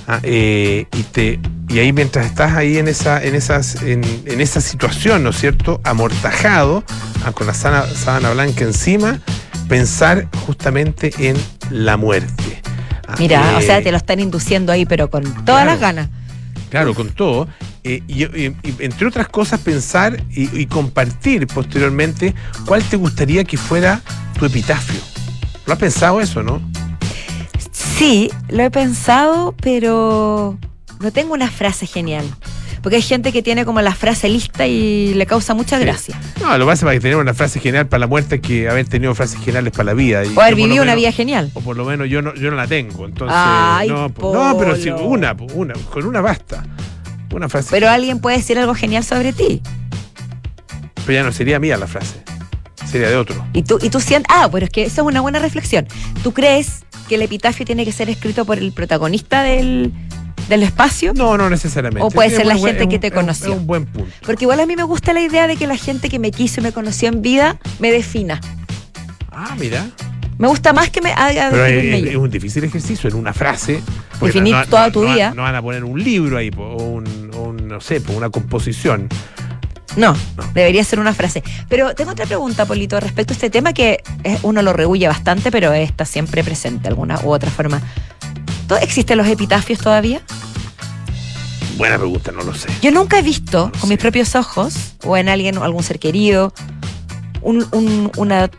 [0.07, 1.39] Ah, eh, y te
[1.69, 5.37] y ahí mientras estás ahí en esa en esas en, en esa situación, ¿no es
[5.37, 5.81] cierto?
[5.83, 6.83] Amortajado,
[7.25, 9.19] ah, con la sábana blanca encima,
[9.67, 11.35] pensar justamente en
[11.71, 12.61] la muerte.
[13.07, 15.65] Ah, Mira, o eh, sea, te lo están induciendo ahí, pero con todas Claro.
[15.71, 16.09] las ganas.
[16.69, 17.47] Claro, con todo.
[17.83, 23.45] eh, y, y- y entre otras cosas, pensar y, y compartir posteriormente cuál te gustaría
[23.45, 24.01] que fuera
[24.37, 24.99] tu epitafio.
[25.65, 26.61] ¿Lo has pensado eso, no?
[27.71, 30.57] Sí, lo he pensado, pero
[30.99, 32.25] no tengo una frase genial.
[32.87, 35.83] Porque hay gente que tiene como la frase lista y le causa mucha Sí.
[35.83, 36.17] gracia.
[36.39, 38.87] No, lo pasa es que tener una frase general para la muerte es que haber
[38.87, 40.23] tenido frases generales para la vida.
[40.23, 41.51] Y O haber vivido una vida genial.
[41.53, 43.05] O por lo menos yo no, yo no la tengo.
[43.05, 45.03] Entonces, Ay, no, pues, no, pero si Polo.
[45.03, 46.63] una, una, con una basta.
[47.33, 47.67] Una frase.
[47.71, 49.61] Pero alguien puede decir algo genial sobre ti.
[51.05, 52.15] pero ya no sería mía la frase.
[52.89, 53.45] Sería de otro.
[53.51, 54.31] Y tú, y tú sientes.
[54.33, 55.85] Ah, pero es que eso es una buena reflexión.
[56.23, 59.91] ¿Tú crees que el epitafio tiene que ser escrito por el protagonista del,
[60.49, 61.13] del espacio?
[61.13, 62.05] No, no necesariamente.
[62.05, 63.53] O puede Es ser la buen- gente que te conoció.
[63.53, 64.09] Es un buen punto.
[64.25, 66.61] Porque igual a mí me gusta la idea de que la gente que me quiso
[66.61, 68.39] y me conoció en vida me defina.
[69.31, 69.85] Ah, mira.
[70.37, 73.81] Me gusta más que me haga Pero es, un difícil ejercicio en una frase.
[74.21, 75.33] Definir toda tu no- vida.
[75.35, 79.09] No van a poner un libro ahí, o un, no sé, una composición.
[79.95, 80.43] No, No.
[80.53, 81.41] debería ser una frase.
[81.69, 85.49] Pero tengo otra pregunta, Polito, respecto a este tema que eh, uno lo rehuye bastante,
[85.51, 87.81] pero está siempre presente de alguna u otra forma.
[88.67, 90.21] ¿To- ¿Existen los epitafios todavía?
[91.77, 92.67] Buena pregunta, no lo sé.
[92.81, 93.87] Yo nunca he visto No con sé.
[93.87, 96.53] mis propios ojos, o en alguien, o algún ser querido,
[97.41, 98.49] un- un- una,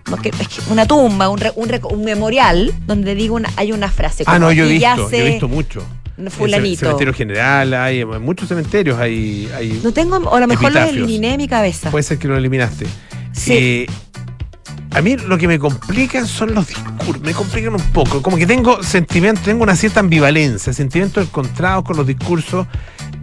[0.71, 4.23] una tumba, un, un, memorial, donde digo una, hay una frase.
[4.27, 5.83] Ah, no, yo he "Aquí visto, yo he visto mucho.
[6.17, 6.81] En Fulanito.
[6.81, 9.49] Cementerio General, hay en muchos cementerios hay.
[9.57, 10.97] hay No tengo, o a lo mejor lo Epitafios.
[10.97, 11.91] eliminé de mi cabeza.
[11.91, 12.87] puede ser que lo eliminaste.
[13.33, 13.53] Sí.
[13.53, 13.87] Eh,
[14.99, 18.21] a mí lo que me complican son los discursos, me complican un poco.
[18.21, 22.67] Como que tengo sentimientos, tengo una cierta ambivalencia, sentimientos encontrados con los discursos,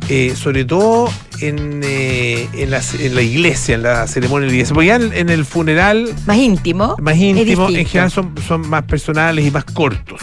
[0.08, 1.10] eh, sobre todo
[1.42, 4.74] en, eh, en, la, en la iglesia, en la ceremonia de la iglesia.
[4.74, 6.96] Porque ya en, en el funeral Más íntimo.
[7.02, 10.22] más íntimo, en general son, son más personales y más cortos.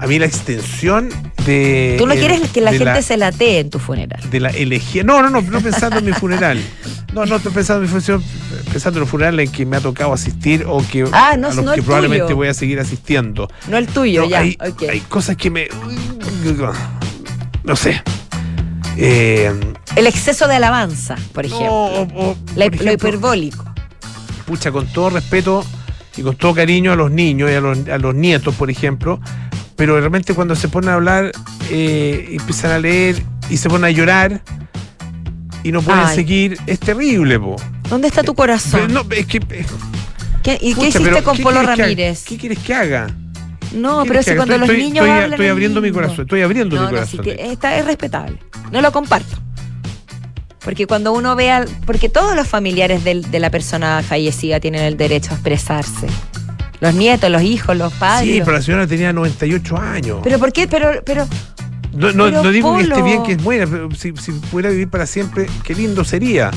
[0.00, 1.08] A mí la extensión
[1.44, 1.96] de.
[1.98, 4.20] Tú no el- quieres que la gente se latee en tu funeral.
[4.30, 5.02] de la elegía.
[5.02, 6.62] No, no, no, no pensando en mi funeral.
[7.12, 8.22] No, no estoy pensando en mi funeral,
[8.70, 11.54] pensando en los funerales en que me ha tocado asistir o que Ah, no, a
[11.54, 12.36] los no que probablemente tuyo.
[12.36, 13.48] voy a seguir asistiendo.
[13.68, 14.38] No el tuyo, ya.
[14.40, 14.56] hay,
[15.08, 15.68] cosas que me.
[17.64, 18.02] No sé.
[18.96, 19.52] Eh,
[19.96, 21.68] El exceso de alabanza, por ejemplo.
[21.72, 23.64] o- o, La- por lo hiperbólico.
[24.46, 25.64] pucha, con todo respeto
[26.16, 29.20] y con todo cariño a los niños y a los, a los nietos, por ejemplo,
[29.78, 31.32] pero realmente cuando se ponen a hablar,
[31.70, 34.42] eh, empiezan a leer y se ponen a llorar
[35.62, 36.14] y no pueden Ay.
[36.16, 37.56] seguir, es terrible, po.
[37.88, 38.92] ¿Dónde está tu Pero corazón?
[38.92, 39.64] no, es que eh, ¿Qué
[40.42, 41.66] ¿Qué- ¿Y qué hiciste pero con ¿qué Polo que?
[41.66, 42.24] Ramírez?
[42.24, 43.06] ¿Qué quieres que haga?
[43.72, 46.42] No, ¿Qué pero si cuando los niños estoy- hablan estoy es abriendo mi corazón, estoy
[46.42, 47.10] abriendo mi No, no, corazón.
[47.24, 48.38] sí que esta es respetable.
[48.72, 49.36] No lo comparto.
[50.64, 55.30] Porque cuando uno vea, porque todos los familiares de la persona fallecida tienen el derecho
[55.30, 56.06] a expresarse.
[56.80, 58.28] Los nietos, los hijos, los padres.
[58.30, 60.20] Sí, los- pero la señora tenía 98 años.
[60.22, 60.68] pero ¿por qué?
[60.68, 61.26] Pero, pero,
[61.92, 64.88] no, no, no digo que esté bien que es buena, pero si, si pudiera vivir
[64.88, 66.50] para siempre, qué lindo sería.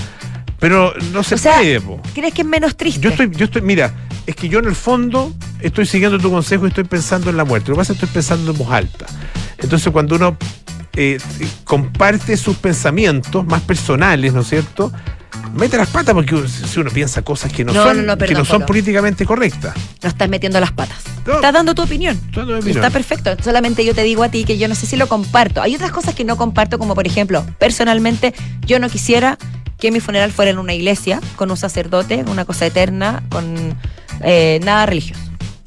[0.59, 1.99] Pero no se o sea, puede, po.
[2.13, 3.01] ¿crees que es menos triste?
[3.01, 3.91] Yo estoy, yo estoy, mira,
[4.27, 7.45] es que yo en el fondo estoy siguiendo tu consejo y estoy pensando en la
[7.45, 7.69] muerte.
[7.69, 9.07] Lo que pasa es que estoy pensando en voz alta.
[9.57, 10.37] Entonces, cuando uno
[10.95, 11.17] eh,
[11.63, 14.91] comparte sus pensamientos más personales, ¿no es cierto?
[15.53, 18.33] Mete las patas porque si uno piensa cosas que no, No, son, no, no, que
[18.33, 18.65] no son Polo.
[18.67, 19.73] políticamente correctas.
[20.01, 20.97] No estás metiendo las patas.
[21.25, 22.19] Estás dando tu opinión.
[22.33, 22.77] Dando opinión.
[22.77, 23.35] Está perfecto.
[23.43, 25.61] Solamente yo te digo a ti que yo no sé si lo comparto.
[25.61, 28.33] Hay otras cosas que no comparto, como por ejemplo, personalmente,
[28.65, 29.37] yo no quisiera
[29.77, 33.75] que mi funeral fuera en una iglesia, con un sacerdote, una cosa eterna, con
[34.21, 35.21] eh, nada religioso.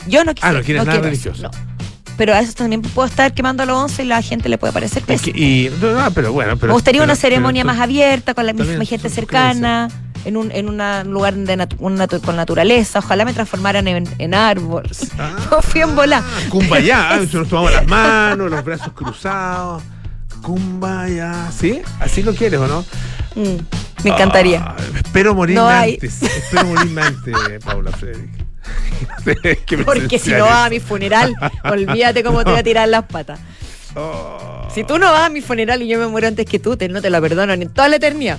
[0.07, 0.57] Yo no quisiera.
[0.57, 1.47] Ah, no quieres nada quiero religioso.
[1.47, 1.74] eso, no.
[2.17, 4.73] Pero a eso también puedo estar quemando a los 11 y la gente le puede
[4.73, 5.37] parecer pésimo.
[5.37, 8.47] y, no, no, pero bueno, pero, Me gustaría pero- una ceremonia pero más abierta, con
[8.47, 9.89] la misma gente cercana,
[10.25, 13.01] en un, en una- un lugar de natu- un natu- con naturaleza.
[13.01, 14.85] Ojalá me transformaran en, en árbol.
[15.19, 15.37] Ah.
[15.51, 16.23] Yo fui en bola.
[16.51, 19.83] Kumbaya, se nos tomamos las manos, los brazos cruzados.
[20.41, 21.81] Kumbaya, ¿sí?
[22.01, 22.85] ¿Así lo quieres o no?
[23.35, 23.57] Mm,
[24.05, 24.63] me encantaría.
[24.65, 26.23] Ah, espero morirme No antes.
[26.23, 28.31] Espero morirme antes, Paula Frederick.
[29.67, 33.05] Que Porque si no vas a mi funeral, olvídate cómo te voy a tirar las
[33.05, 33.41] patas.
[33.97, 36.77] Oh, Si tú no vas a mi funeral y yo me muero antes que tú,
[36.77, 38.39] te, no te lo perdono ni en toda la eternidad.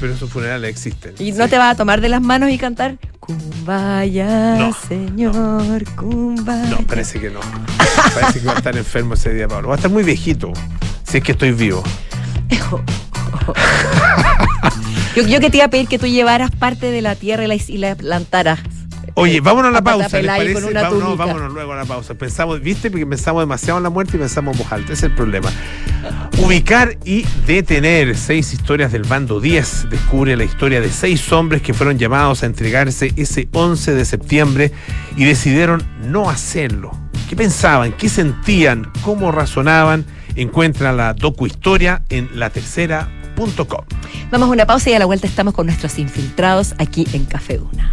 [0.00, 1.14] Pero esos funerales existen.
[1.18, 6.70] Y no te vas a tomar de las manos y cantar Kumbaya, No, señor, Kumbaya.
[6.70, 7.40] No, parece que no.
[8.14, 9.68] Parece que va a estar enfermo ese día, Pablo.
[9.68, 10.52] Va a estar muy viejito.
[11.04, 11.82] Si es que estoy vivo.
[15.16, 17.48] Yo, yo que te iba a pedir que tú llevaras parte de la tierra y
[17.48, 18.60] la, y la plantaras.
[19.20, 20.22] Oye, vámonos a la pausa.
[20.22, 20.72] ¿les parece?
[20.72, 22.14] Vámonos, vámonos luego a la pausa.
[22.14, 24.92] Pensamos, viste, porque pensamos demasiado en la muerte y pensamos en voz alta.
[24.92, 25.50] Ese es el problema.
[26.38, 29.90] Ubicar y detener seis historias del bando 10.
[29.90, 34.72] Descubre la historia de seis hombres que fueron llamados a entregarse ese 11 de septiembre
[35.16, 36.92] y decidieron no hacerlo.
[37.28, 37.92] ¿Qué pensaban?
[37.92, 38.90] ¿Qué sentían?
[39.02, 40.06] ¿Cómo razonaban?
[40.36, 43.84] Encuentra la docuhistoria en latercera.com.
[44.30, 47.58] Vamos a una pausa y a la vuelta estamos con nuestros infiltrados aquí en Café
[47.58, 47.92] Una.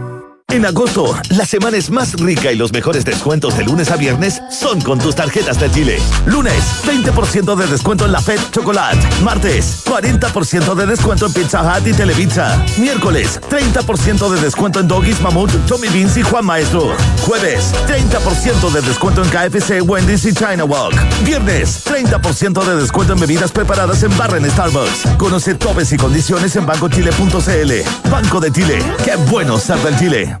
[0.51, 4.41] En agosto, la semana es más rica y los mejores descuentos de lunes a viernes
[4.49, 5.97] son con tus tarjetas de Chile.
[6.25, 8.99] Lunes, 20% de descuento en la Fed Chocolate.
[9.23, 12.61] Martes, 40% de descuento en Pizza Hut y Televisa.
[12.77, 16.97] Miércoles, 30% de descuento en Doggies, Mamut, Tommy Beans y Juan Maestro.
[17.21, 20.95] Jueves, 30% de descuento en KFC, Wendy's y China Walk.
[21.23, 25.15] Viernes, 30% de descuento en bebidas preparadas en barra en Starbucks.
[25.17, 28.09] Conoce topes y condiciones en bancochile.cl.
[28.09, 30.40] Banco de Chile, qué bueno ser del Chile.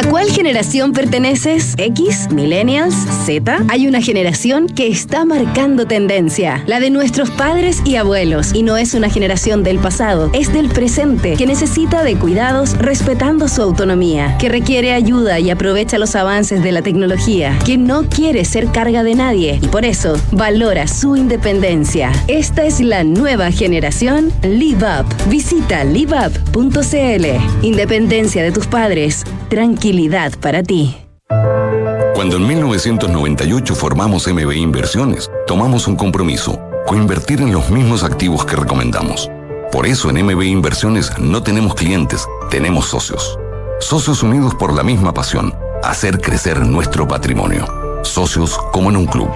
[0.00, 1.74] ¿A cuál generación perteneces?
[1.76, 2.28] ¿X?
[2.32, 2.94] ¿Millennials?
[3.26, 3.66] ¿Z?
[3.68, 8.54] Hay una generación que está marcando tendencia, la de nuestros padres y abuelos.
[8.54, 13.46] Y no es una generación del pasado, es del presente, que necesita de cuidados respetando
[13.46, 18.46] su autonomía, que requiere ayuda y aprovecha los avances de la tecnología, que no quiere
[18.46, 22.10] ser carga de nadie y por eso valora su independencia.
[22.26, 25.14] Esta es la nueva generación Live Up.
[25.28, 27.26] Visita liveup.cl.
[27.60, 29.26] Independencia de tus padres.
[30.40, 30.96] Para ti.
[32.14, 38.54] Cuando en 1998 formamos MB Inversiones, tomamos un compromiso, coinvertir en los mismos activos que
[38.54, 39.28] recomendamos.
[39.72, 43.36] Por eso en MB Inversiones no tenemos clientes, tenemos socios.
[43.80, 47.66] Socios unidos por la misma pasión, hacer crecer nuestro patrimonio.
[48.04, 49.28] Socios como en un club.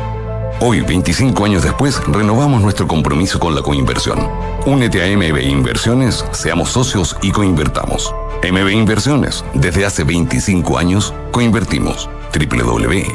[0.66, 4.18] Hoy, 25 años después, renovamos nuestro compromiso con la coinversión.
[4.64, 8.14] Únete a MB Inversiones, seamos socios y coinvertamos.
[8.42, 12.08] MB Inversiones, desde hace 25 años, coinvertimos.
[12.32, 13.14] www.mbi.cl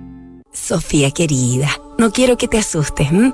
[0.53, 3.09] Sofía querida, no quiero que te asustes.
[3.09, 3.33] ¿m?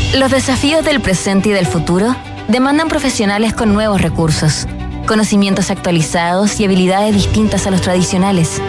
[0.13, 2.13] Los desafíos del presente y del futuro
[2.49, 4.67] demandan profesionales con nuevos recursos,
[5.07, 8.61] conocimientos actualizados y habilidades distintas a los tradicionales.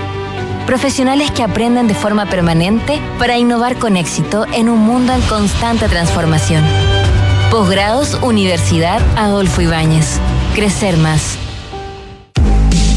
[0.67, 5.89] Profesionales que aprenden de forma permanente para innovar con éxito en un mundo en constante
[5.89, 6.63] transformación.
[7.51, 10.21] Posgrados Universidad Adolfo Ibáñez.
[10.55, 11.42] Crecer más.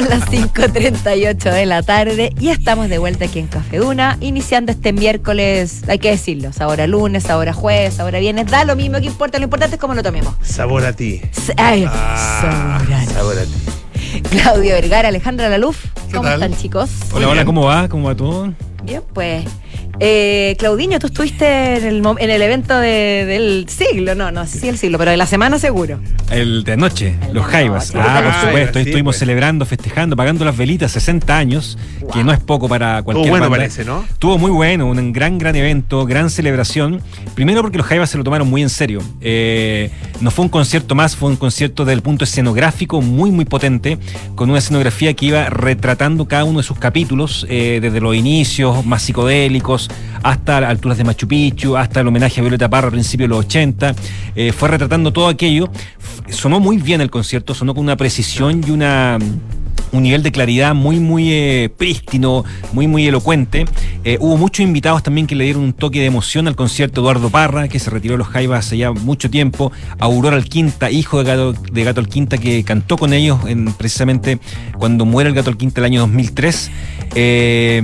[0.00, 4.72] Son las 5.38 de la tarde y estamos de vuelta aquí en Café Una, iniciando
[4.72, 9.04] este miércoles, hay que decirlo, ahora lunes, ahora jueves, ahora viernes, da lo mismo que
[9.04, 10.34] importa, lo importante es cómo lo tomemos.
[10.40, 11.20] Sabor a ti.
[11.58, 13.12] Ay, Ah, sabor a ti.
[13.12, 14.22] sabor a ti.
[14.30, 15.76] Claudio Vergara, Alejandra Laluf,
[16.10, 16.42] ¿cómo tal?
[16.42, 16.88] están chicos?
[17.12, 17.86] Hola, hola, ¿cómo va?
[17.90, 18.54] ¿Cómo va todo?
[18.82, 19.44] Bien, pues.
[20.02, 24.46] Eh, Claudinho, tú estuviste en el, mo- en el evento de- del siglo, no, no
[24.46, 26.00] sé si el siglo, pero de la semana seguro.
[26.30, 27.94] El de anoche, los Jaivas.
[27.94, 28.08] noche.
[28.08, 28.78] Ah, por Ah, supuesto.
[28.78, 29.18] sí, Estuvimos pues.
[29.18, 31.76] celebrando, festejando, pagando las velitas, 60 años,
[32.14, 33.58] que no es poco para cualquier bueno banda.
[33.58, 34.02] parece, ¿no?
[34.10, 37.02] Estuvo muy bueno, un gran, gran evento, gran celebración.
[37.34, 39.02] Primero porque los Jaivas se lo tomaron muy en serio.
[39.20, 39.90] Eh,
[40.22, 43.98] no fue un concierto más, fue un concierto del punto escenográfico muy, muy potente,
[44.34, 48.86] con una escenografía que iba retratando cada uno de sus capítulos, eh, desde los inicios
[48.86, 49.89] más psicodélicos
[50.22, 53.36] hasta las alturas de Machu Picchu, hasta el homenaje a Violeta Parra a principios de
[53.36, 53.94] los 80.
[54.34, 55.70] Eh, fue retratando todo aquello.
[56.28, 59.18] Sonó muy bien el concierto, sonó con una precisión y una
[59.92, 63.66] un nivel de claridad muy, muy eh, prístino, muy, muy elocuente.
[64.04, 67.00] Eh, hubo muchos invitados también que le dieron un toque de emoción al concierto.
[67.00, 69.72] Eduardo Parra, que se retiró de los Jaivas hace ya mucho tiempo.
[69.98, 74.38] Aurora Alquinta, hijo de Gato, de Gato Alquinta, que cantó con ellos en, precisamente
[74.78, 76.70] cuando muere el Gato Alquinta el año 2003.
[77.14, 77.78] Eh,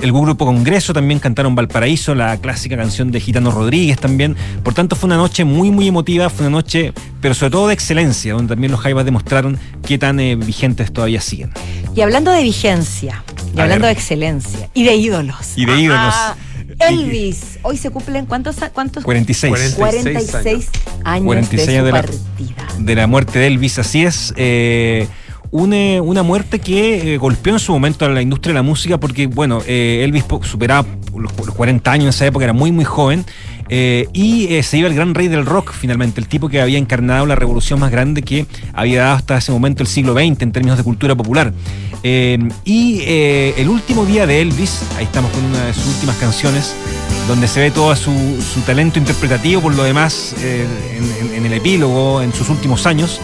[0.00, 4.36] el grupo Congreso también cantaron Valparaíso, la clásica canción de Gitano Rodríguez también.
[4.62, 6.92] Por tanto, fue una noche muy, muy emotiva, fue una noche,
[7.22, 11.22] pero sobre todo de excelencia, donde también los Jaivas demostraron qué tan eh, vigentes todavía
[11.22, 11.50] siguen.
[11.96, 13.24] Y hablando de vigencia,
[13.56, 13.94] y A hablando ver.
[13.96, 15.52] de excelencia, y de ídolos.
[15.56, 16.14] Y de ídolos.
[16.14, 16.36] Ah,
[16.88, 19.74] Elvis, hoy se cumplen cuántos cuántos 46.
[19.76, 20.70] 46
[21.04, 22.66] años 46 de su años de la- partida.
[22.78, 24.34] de la muerte de Elvis, así es.
[24.36, 25.06] eh,
[25.50, 28.98] una, una muerte que eh, golpeó en su momento a la industria de la música
[28.98, 32.86] porque, bueno, eh, Elvis superaba los, los 40 años en esa época, era muy, muy
[32.86, 33.26] joven.
[33.74, 36.76] Eh, y eh, se iba el gran rey del rock, finalmente, el tipo que había
[36.76, 38.44] encarnado la revolución más grande que
[38.74, 41.54] había dado hasta ese momento el siglo XX en términos de cultura popular.
[42.02, 46.74] Eh, y el último día de Elvis, ahí estamos con una de sus últimas canciones,
[47.26, 48.12] donde se ve todo su,
[48.42, 53.22] su talento interpretativo, por lo demás, en el epílogo, en sus últimos años.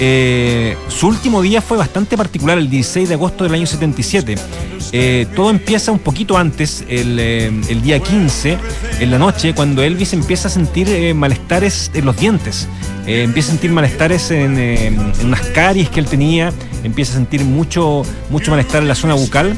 [0.00, 4.34] Eh, su último día fue bastante particular, el 16 de agosto del año 77.
[4.92, 8.58] Eh, todo empieza un poquito antes, el, eh, el día 15,
[9.00, 12.68] en la noche, cuando Elvis empieza a sentir eh, malestares en los dientes.
[13.06, 16.52] Eh, empieza a sentir malestares en, eh, unas caries que él tenía,
[16.82, 19.56] empieza a sentir mucho, mucho malestar en la zona bucal.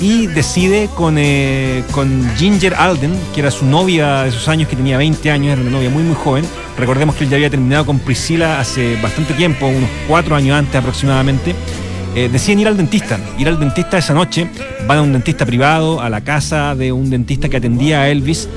[0.00, 1.82] y decide con, eh,
[2.36, 5.70] Ginger Alden, que era su novia de esos años, que tenía 20 años, era una
[5.72, 6.44] novia muy muy joven.
[6.78, 10.76] Recordemos que él ya había terminado con Priscila hace bastante tiempo, unos cuatro años antes
[10.76, 11.52] aproximadamente.
[12.14, 14.48] Eh, deciden ir al dentista, ir al dentista esa noche,
[14.86, 18.48] van a un dentista privado, a la casa de un dentista que atendía a Elvis.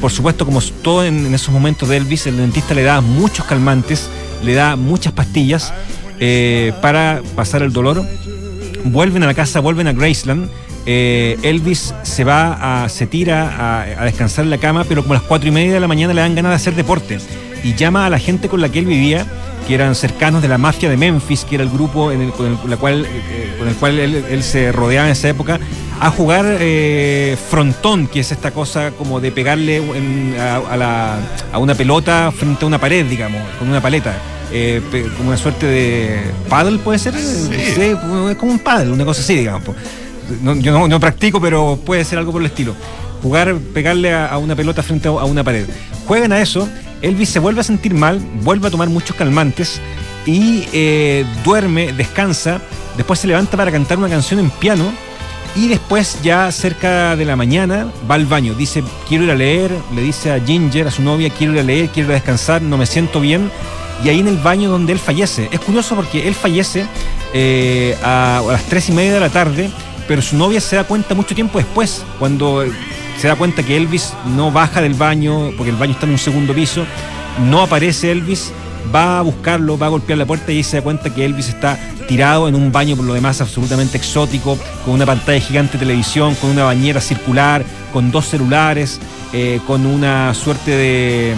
[0.00, 4.08] Por supuesto, como todo en, esos momentos de Elvis, el dentista le da muchos calmantes,
[4.44, 5.72] le da muchas pastillas
[6.20, 8.04] eh, para pasar el dolor.
[8.84, 10.50] Vuelven a la casa, vuelven a Graceland.
[10.86, 15.18] Eh, Elvis se va a, se tira a, descansar en la cama, pero como a
[15.18, 17.18] las cuatro y media de la mañana le dan ganas de hacer deporte
[17.64, 19.26] y llama a la gente con la que él vivía,
[19.66, 23.04] que eran cercanos de la mafia de Memphis, que era el grupo con, el, cual,
[23.04, 25.58] eh, con el cual él, él se rodeaba en esa época,
[26.00, 31.18] a jugar eh, frontón, que es esta cosa como de pegarle en- a, a la-
[31.52, 34.14] a una pelota frente a una pared, digamos, con una paleta.
[34.52, 34.80] Eh,
[35.16, 37.14] como una suerte de paddle, puede ser.
[37.14, 37.80] Sí.
[37.82, 39.62] es como un paddle, una cosa así, digamos.
[40.42, 42.74] No- yo no, no practico, pero puede ser algo por el estilo.
[43.22, 45.66] Jugar, pegarle a, a una pelota frente a, a una pared.
[46.06, 46.68] Juegan a eso,
[47.02, 49.80] Elvis se vuelve a sentir mal, vuelve a tomar muchos calmantes
[50.24, 52.60] y eh, duerme, descansa,
[52.96, 54.84] después se levanta para cantar una canción en piano
[55.54, 59.72] y después ya cerca de la mañana va al baño, dice quiero ir a leer,
[59.94, 62.62] le dice a Ginger, a su novia, quiero ir a leer, quiero ir a descansar,
[62.62, 63.50] no me siento bien.
[64.04, 65.48] Y ahí en el baño donde él fallece.
[65.50, 66.86] Es curioso porque él fallece
[67.34, 69.70] eh, a, las tres y media de la tarde,
[70.06, 72.64] pero su novia se da cuenta mucho tiempo después, cuando
[73.18, 76.18] se da cuenta que Elvis no baja del baño, porque el baño está en un
[76.18, 76.86] segundo piso,
[77.50, 78.52] no aparece Elvis,
[78.94, 81.78] va a buscarlo, va a golpear la puerta y se da cuenta que Elvis está
[82.08, 86.34] tirado en un baño por lo demás absolutamente exótico, con una pantalla gigante de televisión,
[86.36, 88.98] con una bañera circular, con dos celulares,
[89.32, 91.34] eh, con una suerte de,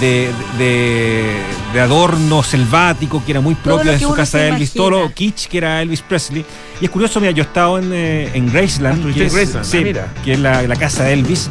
[0.00, 1.36] de, de-
[1.72, 5.46] de adorno selvático que era muy propio de su casa de Elvis, todo lo kitsch
[5.46, 6.44] que era Elvis Presley.
[6.80, 9.34] Y es curioso, mira, yo he estado en, eh, en Graceland, estuviste que en es,
[9.34, 10.14] Graceland, sí, ah, mira.
[10.24, 11.48] que es la, la casa de Elvis.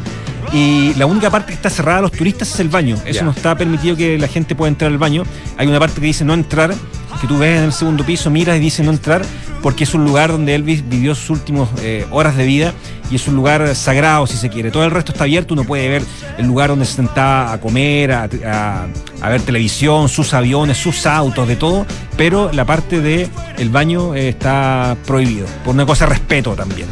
[0.52, 2.96] Y la única parte que está cerrada a los turistas es el baño.
[3.04, 5.22] Eso no está permitido que la gente pueda entrar al baño.
[5.56, 6.74] Hay una parte que dice no entrar,
[7.20, 9.22] que tú ves en el segundo piso, miras y dice no entrar,
[9.62, 12.72] porque es un lugar donde Elvis vivió sus últimas eh, horas de vida
[13.12, 14.70] y es un lugar sagrado, si se quiere.
[14.72, 16.02] Todo el resto está abierto, uno puede ver
[16.38, 18.86] el lugar donde se sentaba a comer, a, a-
[19.22, 21.86] a ver televisión, sus aviones, sus autos, de todo,
[22.16, 23.28] pero la parte del
[23.58, 26.88] el baño eh, está prohibido, por una cosa de respeto también.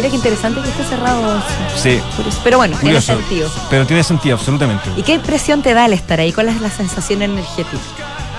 [0.00, 1.42] Mira qué interesante que esté cerrado.
[1.76, 2.00] Sí.
[2.42, 3.50] Pero bueno, tiene sentido.
[3.68, 4.88] Pero tiene sentido, absolutamente.
[4.96, 6.32] ¿Y qué impresión te da al estar ahí?
[6.32, 7.76] ¿Cuál es la sensación energética?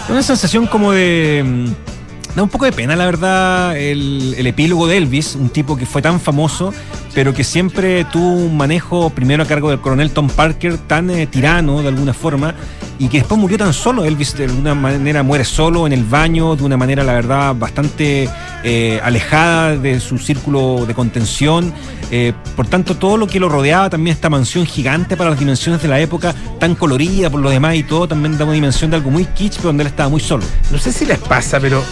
[0.09, 1.43] Una sensación como de.
[1.45, 5.77] mm, Da un poco de pena, la verdad, el, el epílogo de Elvis, un tipo
[5.77, 6.73] que fue tan famoso,
[7.13, 11.27] pero que siempre tuvo un manejo primero a cargo del coronel Tom Parker, tan eh,
[11.27, 12.55] tirano de alguna forma,
[13.01, 14.05] y que después murió tan solo.
[14.05, 18.29] Elvis de alguna manera muere solo en el baño, de una manera, la verdad, bastante
[18.63, 21.73] eh, alejada de su círculo de contención.
[22.11, 25.81] Eh, por tanto, todo lo que lo rodeaba, también esta mansión gigante para las dimensiones
[25.81, 28.97] de la época, tan colorida por lo demás y todo, también da una dimensión de
[28.97, 30.43] algo muy kitsch, pero donde él estaba muy solo.
[30.69, 31.83] No sé si les pasa, pero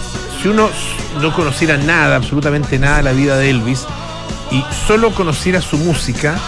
[0.44, 0.70] si uno
[1.20, 3.84] no conociera nada, absolutamente nada de la vida de Elvis,
[4.52, 6.40] y solo conociera su música,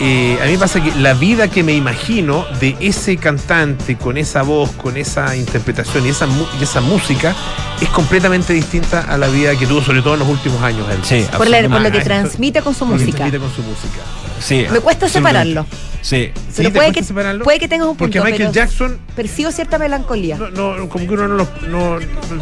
[0.00, 4.16] eh, a mí me pasa que la vida que me imagino de ese cantante, con
[4.16, 6.26] esa voz, con esa interpretación y esa,
[6.60, 7.34] y esa música,
[7.80, 10.86] es completamente distinta a la vida que tuvo, sobre todo en los últimos años.
[10.90, 11.06] Elvis.
[11.06, 13.12] Sí, Por, la- por lo que transmite con su música.
[13.18, 14.00] transmite con su música.
[14.40, 15.64] Sí, Me cuesta separarlo.
[16.02, 16.30] Sí.
[16.34, 17.44] Pero ¿Sí te puede que, separarlo?
[17.44, 18.12] puede que tengas un punto.
[18.12, 20.36] Porque Michael pero Jackson Percibo cierta melancolía.
[20.36, 21.48] no, no, como que uno no los.
[21.68, 21.96] No,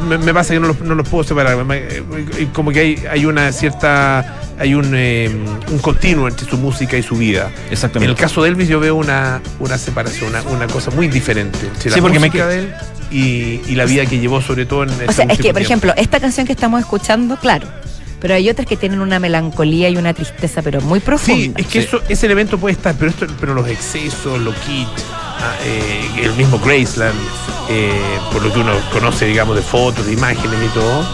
[0.09, 1.57] me, me pasa que no los, no los puedo separar.
[2.53, 4.41] Como que hay, hay una cierta.
[4.63, 5.29] Hay un, eh,
[5.73, 7.51] un continuo entre su música y su vida.
[7.69, 8.05] Exactamente.
[8.05, 11.59] En el caso de Elvis, yo veo una, una separación, una, una cosa muy diferente
[11.67, 12.75] entre Sí, la porque música Michael- de él
[13.11, 15.59] y, y la vida que llevó, sobre todo en O sea, es que, por tiempo.
[15.59, 17.67] ejemplo, esta canción que estamos escuchando, claro.
[18.21, 21.59] Pero hay otras que tienen una melancolía y una tristeza, pero muy profunda.
[21.59, 24.89] Sí, es que eso, ese elemento puede estar, pero esto, pero los excesos, lo kitsch,
[25.41, 27.19] ah, eh, el mismo Graceland,
[27.69, 27.91] eh,
[28.33, 31.05] por lo que uno conoce, digamos, de fotos, de imágenes y todo,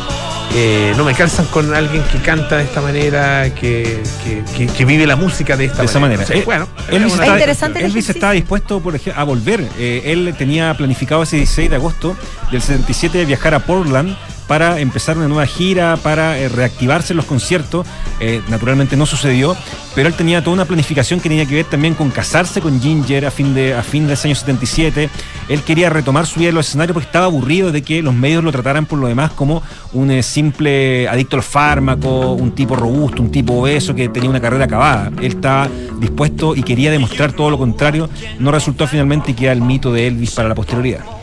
[0.54, 4.84] eh, no me calzan con alguien que canta de esta manera, que, que- que- que
[4.84, 6.22] vive la música de esta de esa manera.
[6.22, 9.66] O sea, Eh, bueno, Elvis, es interesante el Elvis estaba dispuesto por ej- a volver.
[9.78, 12.16] Eh, él tenía planificado ese 16 de agosto
[12.50, 14.16] del 77 viajar a Portland
[14.48, 17.86] para empezar una nueva gira, para eh, reactivarse los conciertos.
[18.18, 19.56] Eh, naturalmente no sucedió,
[19.94, 23.26] pero él tenía toda una planificación que tenía que ver también con casarse con Ginger
[23.26, 25.10] a fin de, a fin de ese año 77.
[25.48, 28.42] Él quería retomar su vida en los escenarios porque estaba aburrido de que los medios
[28.42, 33.22] lo trataran por lo demás como un eh, simple adicto al fármaco, un tipo robusto,
[33.22, 35.12] un tipo obeso que tenía una carrera acabada.
[35.20, 35.68] Él estaba
[36.00, 38.08] dispuesto y quería demostrar todo lo contrario.
[38.38, 41.17] No resultó finalmente y queda el mito de Elvis para la posterioridad.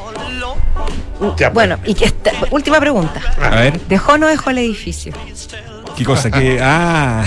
[1.37, 1.53] Ya, pues.
[1.53, 3.21] Bueno, y que esta- última pregunta.
[3.41, 3.79] A ver.
[3.87, 5.13] ¿Dejó o no dejó el edificio?
[5.97, 6.29] ¿Qué cosa?
[6.31, 6.59] ¿Qué?
[6.61, 7.25] Ah.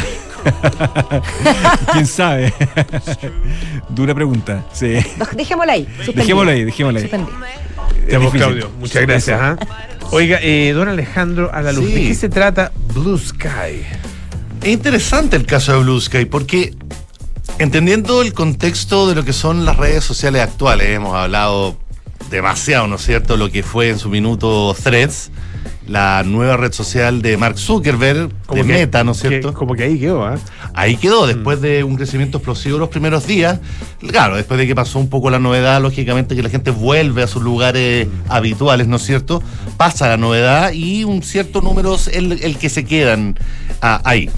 [1.93, 2.53] ¿Quién sabe?
[3.89, 4.65] Dura pregunta.
[4.73, 4.95] Sí.
[5.37, 5.85] Dejémosla ahí.
[5.97, 6.15] suspendido.
[6.23, 7.11] Dejémosla ahí, dejémosla ahí.
[8.07, 8.31] Difícil.
[8.31, 9.41] Claudio, muchas gracias.
[9.41, 9.57] ¿ah?
[10.13, 11.93] Oiga, eh, don Alejandro, a la luz, Sí.
[11.95, 13.85] ¿de qué se trata Blue Sky?
[14.63, 16.75] Es interesante el caso de Blue Sky porque
[17.59, 21.77] entendiendo el contexto de lo que son las redes sociales actuales, hemos hablado
[22.31, 25.31] demasiado, ¿no es cierto?, lo que fue en su minuto Threads,
[25.87, 29.55] la nueva red social de Mark Zuckerberg, de que- Meta, ¿no es que- cierto?
[29.55, 30.37] como que ahí quedó, ¿ah?
[30.75, 33.59] Ahí quedó, después de un crecimiento explosivo los primeros días.
[34.07, 37.27] Claro, después de que pasó un poco la novedad, lógicamente que la gente vuelve a
[37.27, 39.43] sus lugares habituales, ¿no es cierto?
[39.79, 43.39] Pasa la novedad y un cierto número es el, el que se quedan
[43.81, 44.29] ah, ahí.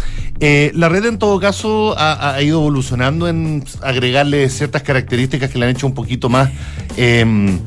[0.42, 5.58] Eh, la red en todo caso ha, ha ido evolucionando en agregarle ciertas características que
[5.58, 6.48] le han hecho un poquito más
[6.96, 7.58] em,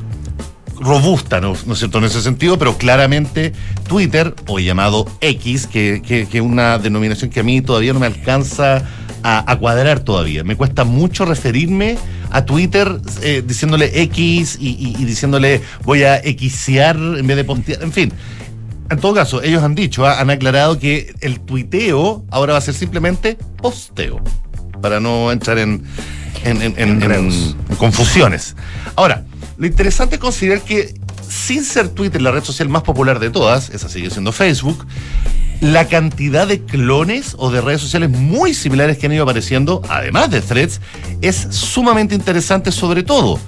[0.80, 1.98] robusta, ¿no, ¿no es cierto?
[1.98, 3.52] En ese sentido, pero claramente
[3.88, 6.02] Twitter, o llamado X, que
[6.32, 8.82] es una denominación que a mí todavía no me alcanza
[9.22, 10.44] a, a cuadrar todavía.
[10.44, 11.96] Me cuesta mucho referirme
[12.30, 17.44] a Twitter eh, diciéndole X y, y- y diciéndole voy a Xear en vez de
[17.44, 18.12] pontear, en fin.
[18.90, 22.62] En todo caso, ellos han dicho, ah, han aclarado que el tuiteo ahora va a
[22.62, 24.20] ser simplemente posteo,
[24.82, 25.84] para no entrar en,
[26.44, 28.54] en, en- en- en- en confusiones.
[28.94, 29.24] Ahora,
[29.56, 30.94] lo interesante es considerar que
[31.28, 34.86] sin ser Twitter la red social más popular de todas, esa sigue siendo Facebook,
[35.60, 40.30] la cantidad de clones o de redes sociales muy similares que han ido apareciendo, además
[40.30, 40.80] de threads,
[41.22, 43.38] es sumamente interesante sobre todo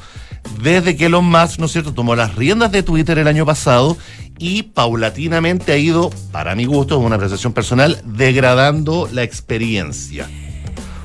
[0.63, 3.97] desde que Elon Musk, ¿no es cierto?, tomó las riendas de Twitter el año pasado
[4.39, 10.29] y paulatinamente ha ido, para mi gusto, una apreciación personal, degradando la experiencia.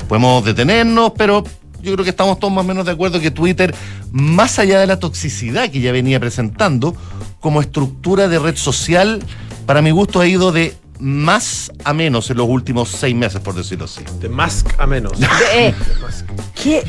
[0.08, 1.43] Podemos detenernos, pero
[1.82, 3.73] yo creo que estamos todos más o menos de acuerdo que Twitter,
[4.11, 6.95] más allá de la toxicidad que ya venía presentando,
[7.39, 9.21] como estructura de red social,
[9.65, 13.55] para mi gusto ha ido de más a menos en los últimos seis meses, por
[13.55, 14.01] decirlo así.
[14.19, 15.19] De más a menos.
[15.19, 15.73] De- eh,
[16.63, 16.84] qué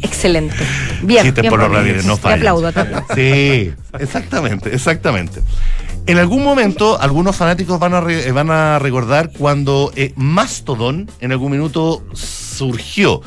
[0.00, 0.56] excelente.
[1.02, 1.32] Bien.
[1.34, 3.04] Bien por los no Te aplaudo, aplaudo.
[3.14, 5.42] Sí, exactamente, exactamente.
[6.04, 11.30] En algún momento, algunos fanáticos van a, eh, van a recordar cuando eh, Mastodon en
[11.30, 13.22] algún minuto surgió.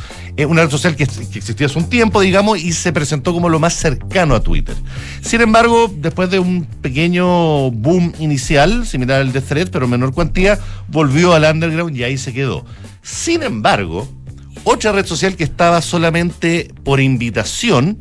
[0.49, 3.57] Una red social que, que existía hace un tiempo, digamos, y se presentó como lo
[3.57, 4.75] más cercano a Twitter.
[5.21, 10.13] Sin embargo, después de un pequeño boom inicial, similar al de Thread, pero en menor
[10.13, 10.59] cuantía,
[10.89, 12.65] volvió al underground y ahí se quedó.
[13.01, 14.09] Sin embargo,
[14.65, 17.97] otra red social que estaba solamente por invitación,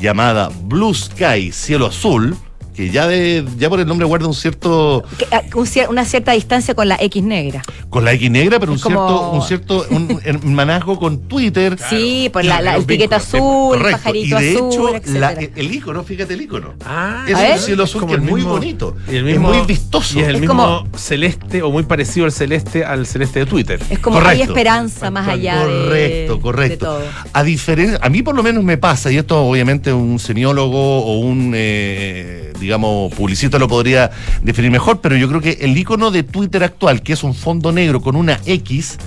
[0.00, 2.36] llamada Blue Sky, Cielo Azul,
[2.74, 5.42] que ya, de, ya por el nombre guarda un cierto, ah,
[5.88, 7.62] una cierta distancia con la X negra.
[7.88, 11.76] con la X negra, pero un como- cierto, un cierto un hermanazgo con Twitter.
[11.88, 15.32] sí, por la, la- el piquete vínculos, azul, el pajarito y de azul, hecho, la-
[15.32, 16.74] el icono, fíjate el icono.
[16.84, 18.96] Ah, es a un cielo azul que es muy mismo- bonito.
[19.10, 20.18] Y el mismo, es muy vistoso.
[20.18, 20.56] Y es el Es mismo
[20.86, 23.80] como- celeste o muy parecido al celeste al celeste de Twitter.
[23.90, 24.44] Es como hay Correcto.
[24.52, 26.86] esperanza más allá de- Correcto, de, correcto.
[26.86, 27.02] todo.
[27.32, 31.18] A diferencia, a mí por lo menos me pasa, y esto obviamente un semiólogo o
[31.18, 34.10] un, eh, digamos, publicista lo podría
[34.42, 37.72] definir mejor, pero yo creo que el icono de Twitter actual, que es un fondo
[37.72, 38.98] negro con una X,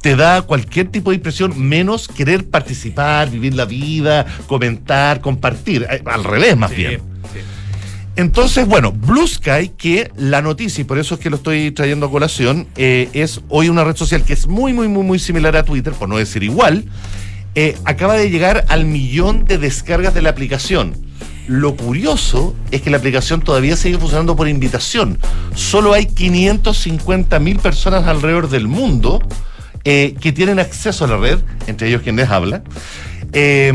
[0.00, 5.86] te da cualquier tipo de impresión menos querer participar, vivir la vida, comentar, compartir.
[5.90, 7.02] Eh, Al revés, más bien.
[8.16, 12.06] Entonces, bueno, Blue Sky, que la noticia, y por eso es que lo estoy trayendo
[12.06, 15.56] a colación, eh, es hoy una red social que es muy, muy, muy, muy similar
[15.56, 16.84] a Twitter, por no decir igual,
[17.54, 20.94] eh, acaba de llegar al millón de descargas de la aplicación.
[21.50, 25.18] Lo curioso es que la aplicación todavía sigue funcionando por invitación.
[25.56, 29.20] Solo hay 550 mil personas alrededor del mundo
[29.82, 32.62] eh, que tienen acceso a la red, entre ellos quien les habla.
[33.32, 33.72] Eh,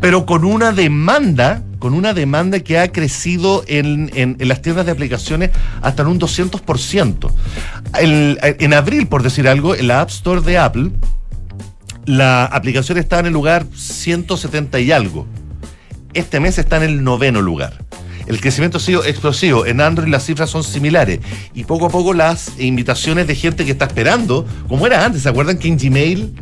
[0.00, 5.50] pero con una demanda, con una demanda que ha crecido en, las tiendas de aplicaciones
[5.82, 7.32] hasta en un 200%.
[8.00, 10.90] El- en abril, por decir algo, en la App Store de Apple,
[12.06, 15.26] la aplicación está en el lugar 170 y algo.
[16.16, 17.84] Este mes está en el noveno lugar.
[18.26, 19.66] El crecimiento ha sido explosivo.
[19.66, 21.20] En Android las cifras son similares.
[21.52, 25.28] Y poco a poco las invitaciones de gente que está esperando, como era antes, ¿se
[25.28, 26.32] acuerdan que en Gmail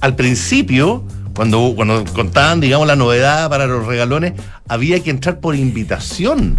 [0.00, 1.04] al principio,
[1.34, 4.34] cuando, cuando contaban, digamos, la novedad para los regalones,
[4.68, 6.56] había que entrar por invitación?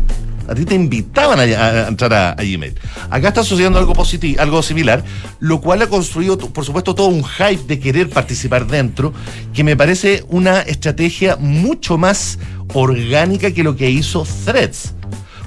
[0.48, 2.76] A ti te invitaban a, entrar a, a Gmail.
[3.10, 5.04] Acá está sucediendo algo positivo, algo similar,
[5.40, 9.14] lo cual ha construido, por supuesto, todo un hype de querer participar dentro,
[9.54, 12.38] que me parece una estrategia mucho más
[12.74, 14.94] orgánica que lo que hizo Threads.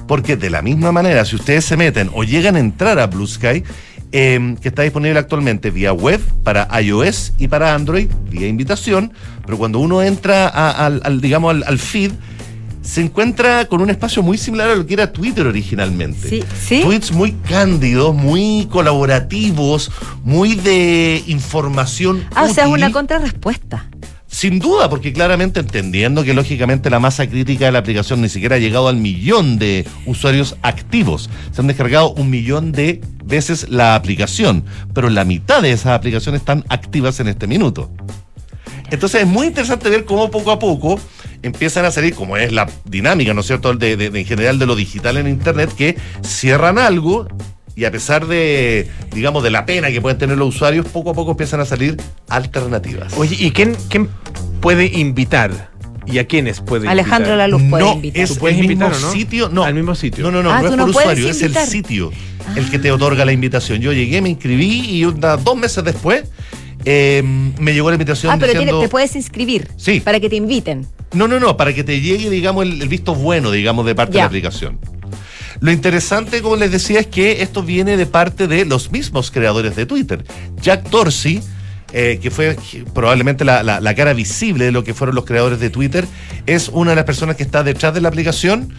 [0.07, 3.27] Porque de la misma manera, si ustedes se meten o llegan a entrar a Blue
[3.27, 3.63] Sky,
[4.11, 9.13] eh, que está disponible actualmente vía web para iOS y para Android, vía invitación,
[9.45, 12.11] pero cuando uno entra a- al, al, digamos, al, al feed,
[12.81, 16.27] se encuentra con un espacio muy similar a lo que era Twitter originalmente.
[16.27, 16.81] Sí, sí.
[16.83, 19.91] Tweets muy cándidos, muy colaborativos,
[20.23, 22.23] muy de información.
[22.33, 23.85] Ah, o sea, es una contrarrespuesta.
[24.31, 28.57] Sin duda, porque claramente entendiendo que lógicamente la masa crítica de la aplicación ni siquiera
[28.57, 31.31] ha llegado al millón de usuarios activos.
[31.51, 36.41] Se han descargado un millón de veces la aplicación, pero la mitad de esas aplicaciones
[36.41, 37.91] están activas en este minuto.
[38.91, 40.99] Entonces es muy interesante ver cómo poco a poco
[41.41, 44.75] empiezan a salir, como es la dinámica, ¿no es cierto?, de, en general de lo
[44.75, 47.27] digital en Internet, que cierran algo
[47.79, 51.13] y a pesar de, digamos, de la pena que pueden tener los usuarios, poco a
[51.13, 51.95] poco empiezan a salir
[52.27, 53.13] alternativas.
[53.17, 54.09] Oye, ¿y quién, quién
[54.59, 55.69] puede invitar?
[56.05, 57.37] ¿Y a quiénes puede Alejandro invitar?
[57.49, 58.23] Laluz puede no, invitar.
[58.23, 59.11] es ¿Tú puedes el mismo invitar o no?
[59.13, 59.63] sitio, no.
[59.63, 60.23] Al mismo sitio.
[60.23, 62.11] No, no, no, Ah, no es por no usuario, es el sitio
[62.55, 63.79] el que te otorga la invitación.
[63.79, 66.23] Yo llegué, me inscribí y una- dos meses después
[66.83, 67.21] eh,
[67.59, 68.73] me llegó la invitación Ah, pero diciendo...
[68.73, 69.67] tiene- te puedes inscribir.
[69.77, 69.99] Sí.
[69.99, 70.87] Para que te inviten.
[71.13, 74.13] No, no, no, para que te llegue, digamos, el, el visto bueno, digamos, de parte
[74.13, 74.79] de la aplicación.
[75.61, 79.75] Lo interesante, como les decía, es que esto viene de parte de los mismos creadores
[79.75, 80.23] de Twitter.
[80.61, 81.41] Jack Dorsey,
[81.91, 82.55] eh, que fue
[82.93, 86.05] probablemente la, la- la cara visible de lo que fueron los creadores de Twitter,
[86.45, 88.73] es una de las personas que está detrás de la aplicación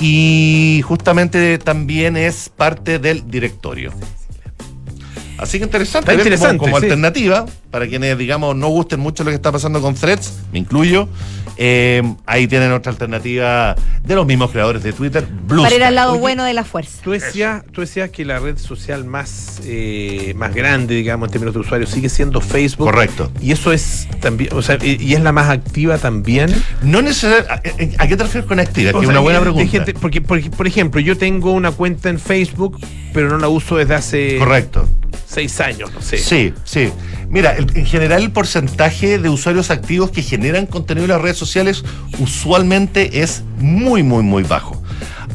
[0.00, 3.92] y justamente también es parte del directorio.
[5.38, 6.12] Así que interesante,
[6.58, 6.84] como- como, sí.
[6.84, 11.08] alternativa, para quienes, digamos, no gusten mucho lo que está pasando con Threads, me incluyo,
[11.62, 15.94] eh, ahí tienen otra alternativa de los mismos creadores de Twitter, Blue para ir al
[15.94, 17.02] lado Oye, bueno de la fuerza.
[17.04, 21.52] Tú decías, tú decías que la red social más, eh, más grande, digamos, en términos
[21.52, 22.86] de usuarios, sigue siendo Facebook.
[22.86, 23.30] Correcto.
[23.42, 26.50] Y eso es también, o sea, y, y es la más activa también.
[26.82, 27.96] No necesariamente.
[27.98, 28.92] ¿A, a qué te refieres con activa?
[28.92, 29.70] Que es sea, una buena pregunta.
[29.70, 32.78] gente- porque, porque, por ejemplo, yo tengo una cuenta en Facebook,
[33.12, 34.88] pero no la uso desde hace Correcto.
[35.26, 36.16] seis años, no sé.
[36.16, 36.90] Sí, sí.
[37.30, 41.36] Mira, el- en general el porcentaje de usuarios activos que generan contenido en las redes
[41.38, 41.84] sociales
[42.18, 44.82] usualmente es muy, muy, muy bajo.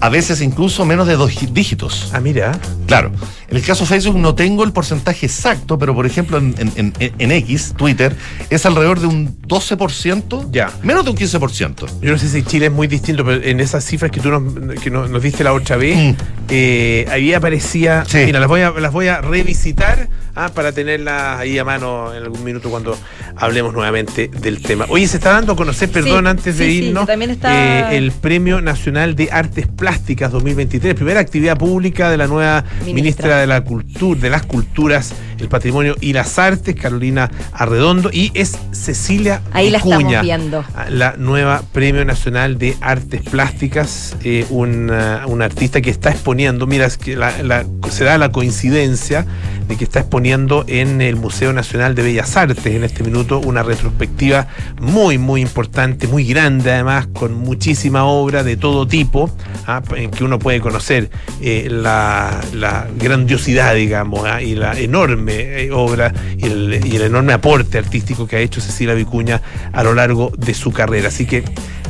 [0.02, 2.10] A veces incluso menos de dos gi- dígitos.
[2.14, 2.60] Ah, mira.
[2.88, 3.12] Claro.
[3.48, 6.94] En el caso de Facebook no tengo el porcentaje exacto, pero por ejemplo en, en-
[7.00, 8.16] en- en X, Twitter,
[8.50, 10.50] es alrededor de un 12%.
[10.52, 10.72] Ya.
[10.84, 11.86] Menos de un 15%.
[12.02, 14.80] Yo no sé si Chile es muy distinto, pero en esas cifras que tú nos,
[14.80, 16.16] que nos, nos diste la otra vez, Mm.
[16.50, 18.04] eh, ahí aparecía.
[18.08, 18.20] Sí.
[18.26, 22.24] Mira, las voy a, las voy a revisitar ah, para tenerlas ahí a mano en
[22.24, 22.98] algún minuto cuando
[23.38, 24.86] hablemos nuevamente del tema.
[24.90, 27.92] Oye, se está dando a conocer, perdón, Sí, antes de sí, sí, irnos, también está-
[27.94, 32.94] eh, el Premio Nacional de Artes Plásticas 2023, primera actividad pública de la nueva Ministra.
[32.94, 38.32] ministra, de la Cultura, de las Culturas, el Patrimonio y las Artes, Carolina Arredondo, y
[38.34, 40.64] es Cecilia Ahí la estamos Vicuña, viendo.
[40.90, 46.86] la nueva Premio Nacional de Artes Plásticas, eh, una, una artista que está exponiendo, mira,
[46.86, 49.26] es que la- la- se da la coincidencia
[49.68, 53.64] de que está exponiendo en el Museo Nacional de Bellas Artes en este minuto una
[53.64, 54.48] retrospectiva
[54.80, 59.30] muy, muy importante, muy grande además, con muchísima obra de todo tipo,
[59.68, 61.10] ah, en que uno puede conocer
[61.42, 62.65] eh, la, la
[62.98, 68.28] grandiosidad, digamos, ah, y la enorme eh, obra y el, y el enorme aporte artístico
[68.28, 69.42] que ha hecho Cecilia Vicuña
[69.74, 71.08] a lo largo de su carrera.
[71.10, 71.38] Así que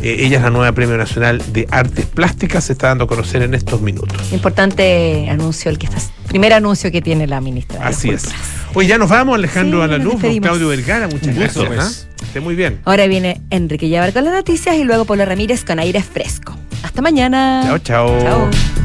[0.02, 3.42] eh, ella es la nueva Premio Nacional de Artes Plásticas, se está dando a conocer
[3.42, 4.32] en estos minutos.
[4.32, 5.98] Importante anuncio, el que está,
[6.28, 7.80] primer anuncio que tiene la ministra.
[7.80, 8.30] de Así es.
[8.74, 10.22] Hoy ya nos vamos, Alejandro Sí, Alaluz.
[10.42, 12.08] Claudio Vergara, muchas Un gusto, gracias.
[12.12, 12.24] ¿ah?
[12.26, 12.82] Esté muy bien.
[12.84, 16.58] Ahora viene Enrique Llevar con las noticias y luego Polo Ramírez con aire fresco.
[16.84, 17.64] Hasta mañana.
[17.66, 18.22] Chao, chao.
[18.22, 18.85] Chao.